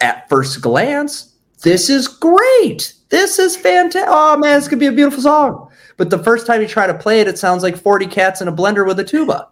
at 0.00 0.28
first 0.28 0.60
glance, 0.60 1.34
this 1.62 1.88
is 1.88 2.08
great. 2.08 2.94
This 3.08 3.38
is 3.38 3.56
fantastic. 3.56 4.08
Oh 4.08 4.36
man, 4.36 4.58
this 4.58 4.68
could 4.68 4.78
be 4.78 4.86
a 4.86 4.92
beautiful 4.92 5.22
song. 5.22 5.70
But 5.96 6.10
the 6.10 6.22
first 6.22 6.46
time 6.46 6.60
you 6.60 6.68
try 6.68 6.86
to 6.86 6.94
play 6.94 7.20
it, 7.20 7.28
it 7.28 7.38
sounds 7.38 7.62
like 7.62 7.76
40 7.76 8.06
cats 8.06 8.40
in 8.40 8.48
a 8.48 8.52
blender 8.52 8.86
with 8.86 9.00
a 9.00 9.04
tuba. 9.04 9.48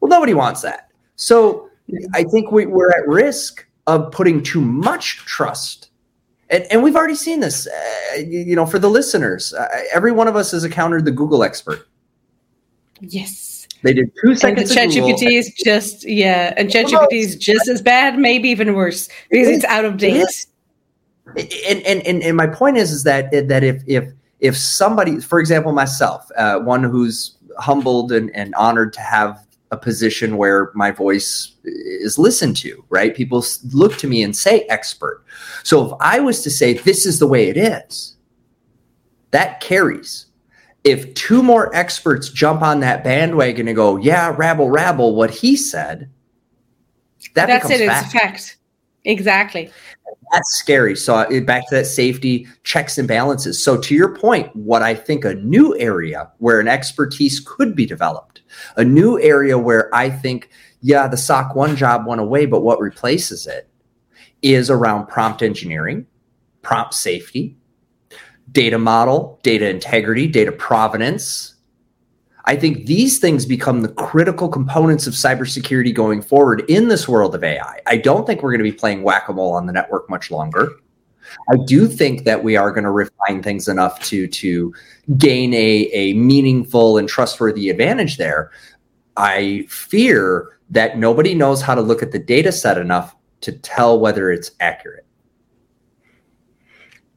Well, 0.00 0.08
nobody 0.08 0.34
wants 0.34 0.62
that. 0.62 0.90
So 1.16 1.65
I 2.14 2.24
think 2.24 2.50
we, 2.50 2.66
we're 2.66 2.90
at 2.90 3.06
risk 3.06 3.66
of 3.86 4.10
putting 4.10 4.42
too 4.42 4.60
much 4.60 5.18
trust. 5.18 5.90
And, 6.50 6.64
and 6.70 6.82
we've 6.82 6.96
already 6.96 7.14
seen 7.14 7.40
this, 7.40 7.66
uh, 7.66 8.16
you 8.18 8.56
know, 8.56 8.66
for 8.66 8.78
the 8.78 8.90
listeners. 8.90 9.52
Uh, 9.52 9.68
every 9.92 10.12
one 10.12 10.28
of 10.28 10.36
us 10.36 10.50
has 10.52 10.64
encountered 10.64 11.04
the 11.04 11.10
Google 11.10 11.42
expert. 11.42 11.88
Yes. 13.00 13.68
They 13.82 13.92
did 13.92 14.10
two 14.20 14.34
seconds. 14.34 14.74
And 14.74 14.90
the 14.90 15.00
ChatGPT 15.00 15.38
is 15.38 15.52
just, 15.52 16.08
yeah, 16.08 16.54
and 16.56 16.70
ChatGPT 16.70 17.12
is 17.12 17.36
just 17.36 17.68
as 17.68 17.82
bad, 17.82 18.18
maybe 18.18 18.48
even 18.48 18.74
worse, 18.74 19.08
because 19.30 19.48
it's 19.48 19.64
out 19.64 19.84
of 19.84 19.96
date. 19.96 20.24
And, 21.36 21.82
and, 21.82 22.06
and, 22.06 22.22
and 22.22 22.36
my 22.36 22.46
point 22.46 22.78
is, 22.78 22.90
is 22.90 23.04
that, 23.04 23.30
that 23.30 23.62
if, 23.62 23.82
if, 23.86 24.12
if 24.40 24.56
somebody, 24.56 25.20
for 25.20 25.38
example, 25.38 25.72
myself, 25.72 26.28
uh, 26.36 26.58
one 26.58 26.82
who's 26.82 27.36
humbled 27.58 28.12
and, 28.12 28.34
and 28.34 28.54
honored 28.54 28.92
to 28.94 29.00
have 29.00 29.45
a 29.70 29.76
position 29.76 30.36
where 30.36 30.70
my 30.74 30.90
voice 30.90 31.56
is 31.64 32.18
listened 32.18 32.56
to, 32.58 32.84
right? 32.88 33.16
People 33.16 33.44
look 33.72 33.96
to 33.96 34.06
me 34.06 34.22
and 34.22 34.36
say 34.36 34.60
expert. 34.68 35.24
So 35.64 35.86
if 35.86 35.92
I 36.00 36.20
was 36.20 36.42
to 36.42 36.50
say, 36.50 36.74
this 36.74 37.04
is 37.04 37.18
the 37.18 37.26
way 37.26 37.48
it 37.48 37.56
is, 37.56 38.16
that 39.32 39.60
carries. 39.60 40.26
If 40.84 41.12
two 41.14 41.42
more 41.42 41.74
experts 41.74 42.28
jump 42.28 42.62
on 42.62 42.78
that 42.80 43.02
bandwagon 43.02 43.66
and 43.66 43.74
go, 43.74 43.96
yeah, 43.96 44.32
rabble, 44.36 44.70
rabble, 44.70 45.16
what 45.16 45.30
he 45.30 45.56
said, 45.56 46.08
that 47.34 47.46
that's 47.46 47.68
it. 47.68 47.86
Fact. 47.86 48.04
It's 48.04 48.12
fact. 48.12 48.56
Exactly. 49.04 49.70
That's 50.36 50.58
scary. 50.58 50.94
So 50.96 51.14
uh, 51.14 51.40
back 51.40 51.66
to 51.70 51.76
that 51.76 51.86
safety 51.86 52.46
checks 52.62 52.98
and 52.98 53.08
balances. 53.08 53.62
So 53.62 53.80
to 53.80 53.94
your 53.94 54.14
point, 54.14 54.54
what 54.54 54.82
I 54.82 54.94
think 54.94 55.24
a 55.24 55.34
new 55.36 55.74
area 55.78 56.30
where 56.40 56.60
an 56.60 56.68
expertise 56.68 57.40
could 57.40 57.74
be 57.74 57.86
developed, 57.86 58.42
a 58.76 58.84
new 58.84 59.18
area 59.18 59.56
where 59.56 59.88
I 59.94 60.10
think, 60.10 60.50
yeah, 60.82 61.08
the 61.08 61.16
SOC 61.16 61.56
one 61.56 61.74
job 61.74 62.06
went 62.06 62.20
away, 62.20 62.44
but 62.44 62.60
what 62.60 62.80
replaces 62.80 63.46
it 63.46 63.70
is 64.42 64.68
around 64.68 65.06
prompt 65.06 65.40
engineering, 65.40 66.06
prompt 66.60 66.92
safety, 66.92 67.56
data 68.52 68.78
model, 68.78 69.40
data 69.42 69.70
integrity, 69.70 70.26
data 70.26 70.52
provenance, 70.52 71.54
I 72.48 72.54
think 72.54 72.86
these 72.86 73.18
things 73.18 73.44
become 73.44 73.82
the 73.82 73.88
critical 73.88 74.48
components 74.48 75.06
of 75.06 75.14
cybersecurity 75.14 75.92
going 75.92 76.22
forward 76.22 76.64
in 76.68 76.86
this 76.86 77.08
world 77.08 77.34
of 77.34 77.42
AI. 77.42 77.80
I 77.86 77.96
don't 77.96 78.24
think 78.24 78.42
we're 78.42 78.52
going 78.52 78.64
to 78.64 78.70
be 78.70 78.76
playing 78.76 79.02
whack 79.02 79.28
a 79.28 79.32
mole 79.32 79.54
on 79.54 79.66
the 79.66 79.72
network 79.72 80.08
much 80.08 80.30
longer. 80.30 80.70
I 81.50 81.56
do 81.66 81.88
think 81.88 82.24
that 82.24 82.44
we 82.44 82.56
are 82.56 82.70
going 82.70 82.84
to 82.84 82.92
refine 82.92 83.42
things 83.42 83.66
enough 83.66 84.00
to 84.04 84.28
to 84.28 84.72
gain 85.18 85.52
a, 85.54 85.90
a 85.92 86.12
meaningful 86.14 86.98
and 86.98 87.08
trustworthy 87.08 87.68
advantage 87.68 88.16
there. 88.16 88.52
I 89.16 89.66
fear 89.68 90.58
that 90.70 90.98
nobody 90.98 91.34
knows 91.34 91.62
how 91.62 91.74
to 91.74 91.80
look 91.80 92.00
at 92.00 92.12
the 92.12 92.18
data 92.20 92.52
set 92.52 92.78
enough 92.78 93.16
to 93.40 93.52
tell 93.52 93.98
whether 93.98 94.30
it's 94.30 94.52
accurate. 94.60 95.04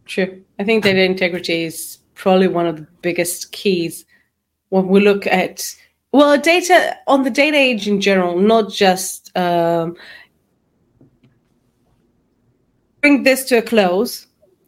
True. 0.05 0.43
I 0.57 0.63
think 0.63 0.83
data 0.83 1.03
integrity 1.03 1.65
is 1.65 1.99
probably 2.15 2.47
one 2.47 2.65
of 2.65 2.77
the 2.77 2.87
biggest 3.01 3.51
keys 3.51 4.05
when 4.69 4.87
we 4.87 4.99
look 4.99 5.27
at 5.27 5.75
well 6.11 6.37
data 6.37 6.97
on 7.07 7.23
the 7.23 7.29
data 7.29 7.57
age 7.57 7.87
in 7.87 8.01
general 8.01 8.39
not 8.39 8.71
just 8.71 9.35
um, 9.37 9.95
bring 13.01 13.23
this 13.23 13.45
to 13.45 13.57
a 13.57 13.61
close. 13.61 14.27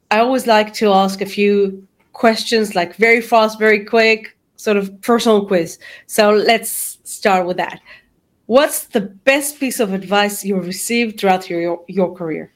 I 0.09 0.19
always 0.19 0.47
like 0.47 0.73
to 0.75 0.91
ask 0.91 1.21
a 1.21 1.25
few 1.25 1.87
questions 2.13 2.75
like 2.75 2.95
very 2.95 3.21
fast 3.21 3.57
very 3.59 3.85
quick 3.85 4.37
sort 4.61 4.77
of 4.77 5.01
personal 5.01 5.45
quiz. 5.47 5.79
So 6.05 6.31
let's 6.31 6.99
start 7.03 7.47
with 7.47 7.57
that. 7.57 7.81
What's 8.45 8.85
the 8.85 9.01
best 9.01 9.59
piece 9.59 9.79
of 9.79 9.93
advice 9.93 10.45
you 10.45 10.59
received 10.59 11.19
throughout 11.19 11.49
your, 11.49 11.61
your, 11.61 11.83
your 11.87 12.13
career? 12.13 12.53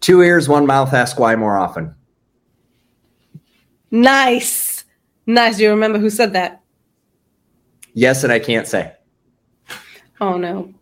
Two 0.00 0.22
ears 0.22 0.48
one 0.48 0.64
mouth 0.66 0.94
ask 0.94 1.18
why 1.18 1.36
more 1.36 1.56
often. 1.56 1.94
Nice 3.90 4.73
Nice. 5.26 5.56
Do 5.56 5.64
you 5.64 5.70
remember 5.70 5.98
who 5.98 6.10
said 6.10 6.32
that? 6.34 6.62
Yes, 7.94 8.24
and 8.24 8.32
I 8.32 8.38
can't 8.38 8.66
say. 8.66 8.92
Oh 10.20 10.36
no. 10.36 10.72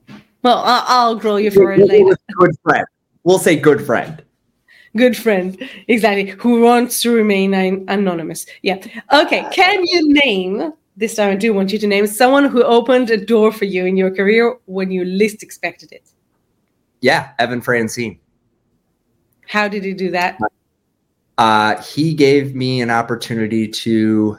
Well, 0.43 0.59
I'll, 0.59 0.85
I'll 0.87 1.17
grill 1.17 1.39
you 1.39 1.51
for 1.51 1.73
it 1.73 1.87
later. 1.87 2.17
Good 2.39 2.57
friend. 2.63 2.87
We'll 3.23 3.39
say 3.39 3.57
good 3.57 3.85
friend. 3.85 4.23
Good 4.95 5.17
friend, 5.17 5.57
exactly. 5.89 6.27
Who 6.27 6.61
wants 6.61 7.01
to 7.03 7.15
remain 7.15 7.55
anonymous? 7.89 8.45
Yeah. 8.61 8.77
Okay. 9.11 9.47
Can 9.51 9.83
you 9.87 10.13
name 10.13 10.73
this 10.99 11.15
time? 11.15 11.31
I 11.31 11.37
do 11.37 11.55
want 11.55 11.73
you 11.73 11.79
to 11.79 11.87
name 11.87 12.07
someone 12.07 12.45
who 12.45 12.63
opened 12.63 13.09
a 13.09 13.17
door 13.17 13.53
for 13.53 13.65
you 13.65 13.87
in 13.87 13.97
your 13.97 14.15
career 14.15 14.59
when 14.67 14.91
you 14.91 15.07
least 15.07 15.43
expected 15.43 15.93
it. 15.93 16.11
Yeah, 17.01 17.31
Evan 17.39 17.63
Francen. 17.63 18.19
How 19.47 19.67
did 19.67 19.83
he 19.83 19.95
do 19.95 20.11
that? 20.11 20.39
Uh, 21.39 21.81
he 21.83 22.15
gave 22.15 22.55
me 22.55 22.81
an 22.81 22.91
opportunity 22.91 23.67
to 23.67 24.39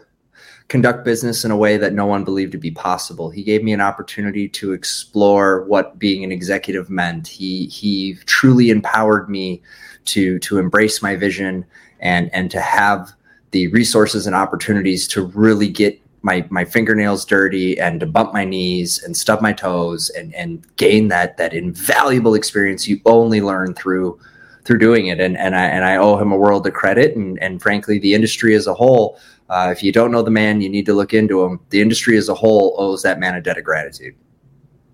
conduct 0.67 1.03
business 1.05 1.43
in 1.43 1.51
a 1.51 1.57
way 1.57 1.77
that 1.77 1.93
no 1.93 2.05
one 2.05 2.23
believed 2.23 2.51
to 2.51 2.57
be 2.57 2.71
possible. 2.71 3.29
He 3.29 3.43
gave 3.43 3.63
me 3.63 3.73
an 3.73 3.81
opportunity 3.81 4.47
to 4.49 4.73
explore 4.73 5.63
what 5.65 5.99
being 5.99 6.23
an 6.23 6.31
executive 6.31 6.89
meant. 6.89 7.27
He 7.27 7.67
he 7.67 8.15
truly 8.25 8.69
empowered 8.69 9.29
me 9.29 9.61
to 10.05 10.39
to 10.39 10.57
embrace 10.57 11.01
my 11.01 11.15
vision 11.15 11.65
and 11.99 12.33
and 12.33 12.49
to 12.51 12.59
have 12.59 13.13
the 13.51 13.67
resources 13.67 14.25
and 14.25 14.35
opportunities 14.35 15.07
to 15.09 15.25
really 15.27 15.69
get 15.69 15.99
my 16.23 16.45
my 16.49 16.65
fingernails 16.65 17.25
dirty 17.25 17.79
and 17.79 17.99
to 17.99 18.05
bump 18.05 18.33
my 18.33 18.45
knees 18.45 19.03
and 19.03 19.15
stub 19.15 19.41
my 19.41 19.53
toes 19.53 20.09
and 20.11 20.33
and 20.33 20.65
gain 20.77 21.07
that 21.09 21.37
that 21.37 21.53
invaluable 21.53 22.33
experience 22.33 22.87
you 22.87 22.99
only 23.05 23.41
learn 23.41 23.73
through 23.73 24.19
through 24.65 24.79
doing 24.79 25.07
it. 25.07 25.19
And 25.19 25.37
and 25.37 25.55
I 25.55 25.65
and 25.65 25.85
I 25.85 25.97
owe 25.97 26.17
him 26.17 26.31
a 26.31 26.37
world 26.37 26.65
of 26.67 26.73
credit. 26.73 27.15
And 27.15 27.41
and 27.41 27.61
frankly, 27.61 27.99
the 27.99 28.13
industry 28.13 28.55
as 28.55 28.67
a 28.67 28.73
whole, 28.73 29.19
uh, 29.49 29.69
if 29.71 29.83
you 29.83 29.91
don't 29.91 30.11
know 30.11 30.21
the 30.21 30.31
man, 30.31 30.61
you 30.61 30.69
need 30.69 30.85
to 30.85 30.93
look 30.93 31.13
into 31.13 31.43
him. 31.43 31.59
The 31.69 31.81
industry 31.81 32.17
as 32.17 32.29
a 32.29 32.35
whole 32.35 32.75
owes 32.77 33.01
that 33.03 33.19
man 33.19 33.35
a 33.35 33.41
debt 33.41 33.57
of 33.57 33.63
gratitude. 33.63 34.15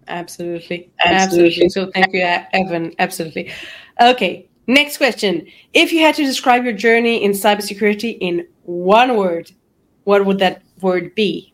Absolutely. 0.08 0.90
Absolutely. 1.06 1.48
Absolutely. 1.48 1.70
So 1.70 1.92
thank 1.92 2.14
you, 2.14 2.22
Evan. 2.54 2.94
Absolutely. 3.00 3.52
Okay. 4.02 4.50
Next 4.66 4.98
question. 4.98 5.48
If 5.74 5.92
you 5.92 6.02
had 6.02 6.16
to 6.16 6.24
describe 6.24 6.64
your 6.64 6.74
journey 6.74 7.24
in 7.24 7.32
cybersecurity 7.32 8.18
in 8.20 8.48
one 8.64 9.18
word, 9.18 9.52
what 10.04 10.26
would 10.26 10.40
that 10.40 10.62
word 10.82 11.16
be? 11.16 11.54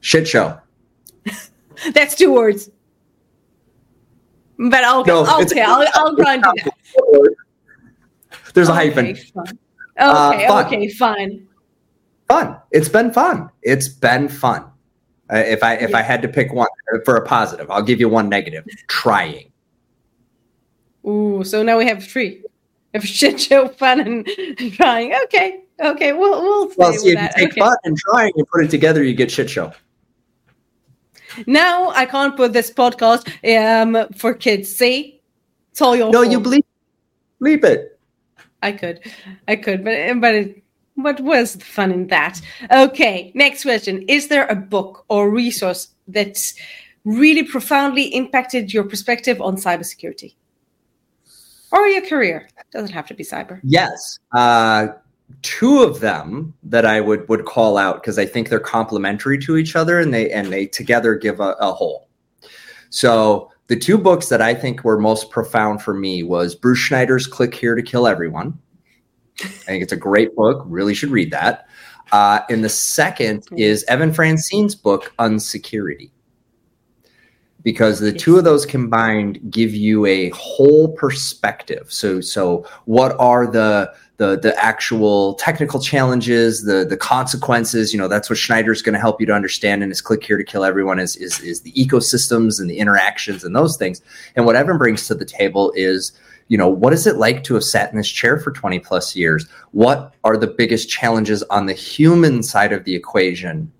Shit 0.00 0.26
show. 0.26 0.58
That's 1.92 2.14
two 2.14 2.32
words. 2.32 2.70
But 4.58 4.84
okay, 4.84 5.10
no, 5.10 5.40
okay, 5.42 5.60
I'll, 5.60 5.86
I'll 5.94 6.16
run 6.16 6.40
grind 6.40 6.44
it. 6.56 6.72
There's 8.54 8.68
a 8.68 8.72
okay, 8.72 8.88
hyphen. 8.88 9.16
Fun. 9.16 9.46
Okay, 9.46 9.56
uh, 9.98 10.48
fun. 10.48 10.66
okay, 10.66 10.88
fine. 10.88 11.48
Fun. 12.28 12.56
It's 12.70 12.88
been 12.88 13.12
fun. 13.12 13.50
It's 13.62 13.88
been 13.88 14.28
fun. 14.28 14.64
Uh, 15.30 15.38
if 15.38 15.62
I 15.62 15.74
if 15.74 15.90
yeah. 15.90 15.98
I 15.98 16.02
had 16.02 16.22
to 16.22 16.28
pick 16.28 16.52
one 16.52 16.68
for 17.04 17.16
a 17.16 17.24
positive, 17.24 17.70
I'll 17.70 17.82
give 17.82 18.00
you 18.00 18.08
one 18.08 18.28
negative. 18.28 18.64
Trying. 18.88 19.52
Ooh, 21.06 21.44
so 21.44 21.62
now 21.62 21.78
we 21.78 21.86
have 21.86 22.02
three. 22.02 22.42
If 22.94 23.04
shit 23.18 23.40
show, 23.40 23.68
fun, 23.68 24.00
and 24.00 24.26
trying. 24.72 25.14
Okay, 25.24 25.64
okay, 25.80 26.12
we'll 26.12 26.42
we'll. 26.42 26.72
Well, 26.76 26.92
see, 26.94 27.10
if 27.10 27.16
that. 27.16 27.36
you 27.36 27.44
take 27.44 27.52
okay. 27.52 27.60
fun 27.60 27.76
and 27.84 27.96
trying 27.96 28.32
and 28.36 28.46
put 28.48 28.64
it 28.64 28.70
together, 28.70 29.02
you 29.02 29.14
get 29.14 29.30
shit 29.30 29.50
show. 29.50 29.72
Now 31.46 31.90
I 31.90 32.06
can't 32.06 32.36
put 32.36 32.52
this 32.52 32.70
podcast 32.70 33.26
um 33.56 34.08
for 34.14 34.34
kids. 34.34 34.74
See, 34.74 35.20
it's 35.70 35.80
all 35.82 35.96
your 35.96 36.10
No, 36.10 36.22
fault. 36.22 36.32
you 36.32 36.40
bleep, 36.40 36.64
bleep 37.42 37.64
it. 37.64 37.98
I 38.62 38.72
could, 38.72 39.00
I 39.46 39.56
could, 39.56 39.84
but 39.84 40.20
but 40.20 40.34
it, 40.34 40.62
what 40.94 41.20
was 41.20 41.54
the 41.56 41.64
fun 41.64 41.92
in 41.92 42.06
that? 42.08 42.40
Okay, 42.72 43.30
next 43.34 43.62
question: 43.62 44.02
Is 44.08 44.28
there 44.28 44.46
a 44.46 44.54
book 44.56 45.04
or 45.08 45.30
resource 45.30 45.88
that's 46.08 46.54
really 47.04 47.42
profoundly 47.44 48.04
impacted 48.14 48.72
your 48.72 48.84
perspective 48.84 49.40
on 49.40 49.56
cybersecurity 49.56 50.34
or 51.70 51.86
your 51.86 52.04
career? 52.06 52.48
Doesn't 52.72 52.92
have 52.92 53.06
to 53.08 53.14
be 53.14 53.22
cyber. 53.24 53.60
Yes. 53.62 54.18
Uh, 54.32 54.88
two 55.42 55.82
of 55.82 56.00
them 56.00 56.54
that 56.62 56.86
I 56.86 57.00
would 57.00 57.28
would 57.28 57.44
call 57.44 57.78
out 57.78 58.02
because 58.02 58.18
I 58.18 58.26
think 58.26 58.48
they're 58.48 58.60
complementary 58.60 59.38
to 59.38 59.56
each 59.56 59.76
other 59.76 60.00
and 60.00 60.12
they 60.12 60.30
and 60.30 60.52
they 60.52 60.66
together 60.66 61.14
give 61.14 61.40
a, 61.40 61.56
a 61.60 61.72
whole. 61.72 62.08
So 62.90 63.50
the 63.68 63.76
two 63.76 63.98
books 63.98 64.28
that 64.28 64.40
I 64.40 64.54
think 64.54 64.84
were 64.84 64.98
most 64.98 65.30
profound 65.30 65.82
for 65.82 65.94
me 65.94 66.22
was 66.22 66.54
Bruce 66.54 66.78
Schneier's 66.78 67.26
Click 67.26 67.54
Here 67.54 67.74
to 67.74 67.82
Kill 67.82 68.06
Everyone. 68.06 68.58
I 69.42 69.46
think 69.46 69.82
it's 69.82 69.92
a 69.92 69.96
great 69.96 70.34
book. 70.34 70.62
Really 70.66 70.94
should 70.94 71.10
read 71.10 71.30
that. 71.32 71.66
Uh, 72.12 72.40
and 72.48 72.62
the 72.62 72.68
second 72.68 73.44
is 73.56 73.84
Evan 73.88 74.12
Francen's 74.12 74.74
book, 74.74 75.12
Unsecurity. 75.18 76.10
Because 77.62 77.98
the 77.98 78.12
two 78.12 78.38
of 78.38 78.44
those 78.44 78.64
combined 78.64 79.40
give 79.50 79.74
you 79.74 80.06
a 80.06 80.30
whole 80.30 80.92
perspective. 80.92 81.92
So, 81.92 82.20
so 82.20 82.64
what 82.84 83.16
are 83.18 83.48
the 83.48 83.92
the 84.18 84.38
the 84.38 84.56
actual 84.62 85.34
technical 85.34 85.80
challenges, 85.80 86.64
the 86.64 86.84
the 86.84 86.96
consequences? 86.96 87.92
You 87.92 87.98
know, 87.98 88.08
that's 88.08 88.30
what 88.30 88.38
Schneier's 88.38 88.82
going 88.82 88.94
to 88.94 89.00
help 89.00 89.20
you 89.20 89.26
to 89.26 89.32
understand 89.32 89.82
in 89.82 89.88
his 89.88 90.00
Click 90.00 90.24
Here 90.24 90.36
to 90.36 90.44
Kill 90.44 90.64
Everyone 90.64 90.98
is 90.98 91.16
is 91.16 91.40
is 91.40 91.60
the 91.62 91.72
ecosystems 91.72 92.60
and 92.60 92.70
the 92.70 92.78
interactions 92.78 93.44
and 93.44 93.54
those 93.54 93.76
things. 93.76 94.00
And 94.34 94.46
what 94.46 94.56
Evan 94.56 94.78
brings 94.78 95.06
to 95.08 95.14
the 95.14 95.24
table 95.24 95.72
is 95.76 96.12
you 96.48 96.56
know 96.56 96.68
what 96.68 96.92
is 96.92 97.06
it 97.06 97.16
like 97.16 97.42
to 97.44 97.54
have 97.54 97.64
sat 97.64 97.90
in 97.90 97.96
this 97.96 98.08
chair 98.08 98.38
for 98.38 98.52
20 98.52 98.78
plus 98.80 99.16
years 99.16 99.46
what 99.72 100.14
are 100.24 100.36
the 100.36 100.46
biggest 100.46 100.88
challenges 100.88 101.42
on 101.44 101.66
the 101.66 101.72
human 101.72 102.42
side 102.42 102.72
of 102.72 102.84
the 102.84 102.94
equation 102.94 103.70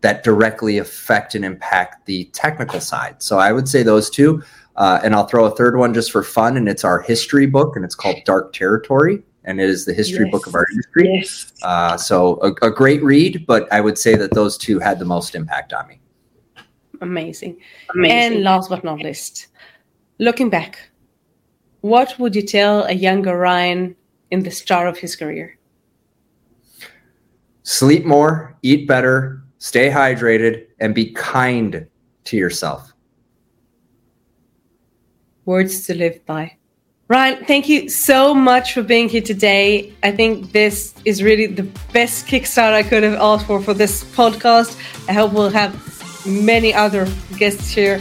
that 0.00 0.22
directly 0.24 0.78
affect 0.78 1.34
and 1.34 1.44
impact 1.44 2.06
the 2.06 2.24
technical 2.26 2.80
side 2.80 3.20
so 3.22 3.38
i 3.38 3.52
would 3.52 3.68
say 3.68 3.82
those 3.82 4.08
two 4.08 4.42
uh, 4.76 5.00
and 5.02 5.14
i'll 5.14 5.26
throw 5.26 5.44
a 5.44 5.56
third 5.56 5.76
one 5.76 5.92
just 5.92 6.12
for 6.12 6.22
fun 6.22 6.56
and 6.56 6.68
it's 6.68 6.84
our 6.84 7.00
history 7.00 7.46
book 7.46 7.74
and 7.76 7.84
it's 7.84 7.94
called 7.94 8.16
dark 8.24 8.52
territory 8.52 9.22
and 9.44 9.60
it 9.60 9.68
is 9.68 9.84
the 9.84 9.92
history 9.94 10.24
Yes. 10.24 10.32
book 10.32 10.46
of 10.46 10.54
our 10.54 10.66
industry 10.70 11.08
Yes. 11.14 11.52
uh, 11.62 11.96
so 11.96 12.38
a, 12.42 12.66
a 12.66 12.70
great 12.70 13.02
read 13.02 13.44
but 13.46 13.70
i 13.72 13.80
would 13.80 13.98
say 13.98 14.14
that 14.16 14.32
those 14.34 14.56
two 14.56 14.78
had 14.78 14.98
the 14.98 15.04
most 15.04 15.34
impact 15.34 15.72
on 15.72 15.86
me 15.88 15.98
Amazing. 17.00 17.56
Amazing. 17.96 18.18
And 18.34 18.44
last 18.44 18.70
but 18.70 18.84
not 18.84 19.00
least, 19.00 19.48
looking 20.20 20.48
back, 20.50 20.78
what 21.80 22.16
would 22.20 22.36
you 22.36 22.42
tell 22.42 22.84
a 22.84 22.92
younger 22.92 23.36
Ryan 23.36 23.96
in 24.30 24.44
the 24.44 24.52
start 24.52 24.86
of 24.86 24.96
his 24.98 25.16
career? 25.16 25.58
sleep 27.64 28.04
more 28.04 28.56
eat 28.62 28.86
better 28.86 29.42
stay 29.58 29.88
hydrated 29.90 30.66
and 30.78 30.94
be 30.94 31.10
kind 31.12 31.86
to 32.24 32.36
yourself 32.36 32.92
Words 35.44 35.86
to 35.86 35.94
live 35.94 36.24
by. 36.24 36.56
Ryan, 37.08 37.44
thank 37.44 37.68
you 37.68 37.88
so 37.88 38.34
much 38.34 38.72
for 38.72 38.82
being 38.82 39.08
here 39.08 39.20
today. 39.20 39.92
I 40.02 40.12
think 40.12 40.52
this 40.52 40.94
is 41.04 41.22
really 41.22 41.46
the 41.46 41.64
best 41.92 42.26
kickstart 42.26 42.72
I 42.72 42.82
could 42.82 43.02
have 43.02 43.18
asked 43.20 43.46
for 43.46 43.60
for 43.60 43.74
this 43.74 44.02
podcast. 44.02 44.78
I 45.08 45.12
hope 45.12 45.32
we'll 45.32 45.50
have 45.50 45.74
many 46.26 46.72
other 46.72 47.06
guests 47.36 47.70
here. 47.70 48.00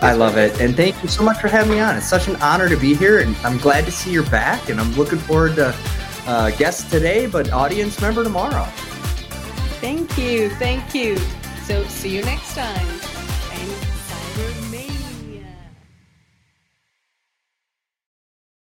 I 0.00 0.12
love 0.12 0.36
it. 0.36 0.60
And 0.60 0.76
thank 0.76 1.02
you 1.02 1.08
so 1.08 1.24
much 1.24 1.40
for 1.40 1.48
having 1.48 1.72
me 1.72 1.80
on. 1.80 1.96
It's 1.96 2.08
such 2.08 2.28
an 2.28 2.36
honor 2.36 2.68
to 2.68 2.76
be 2.76 2.94
here. 2.94 3.20
And 3.20 3.36
I'm 3.44 3.58
glad 3.58 3.84
to 3.86 3.90
see 3.90 4.12
you're 4.12 4.30
back. 4.30 4.68
And 4.68 4.80
I'm 4.80 4.92
looking 4.92 5.18
forward 5.18 5.56
to 5.56 5.74
uh, 6.26 6.50
guests 6.52 6.88
today, 6.88 7.26
but 7.26 7.50
audience 7.52 8.00
member 8.00 8.22
tomorrow. 8.22 8.64
Thank 9.80 10.16
you. 10.16 10.50
Thank 10.50 10.94
you. 10.94 11.16
So, 11.64 11.84
see 11.84 12.14
you 12.16 12.22
next 12.22 12.54
time. 12.54 13.17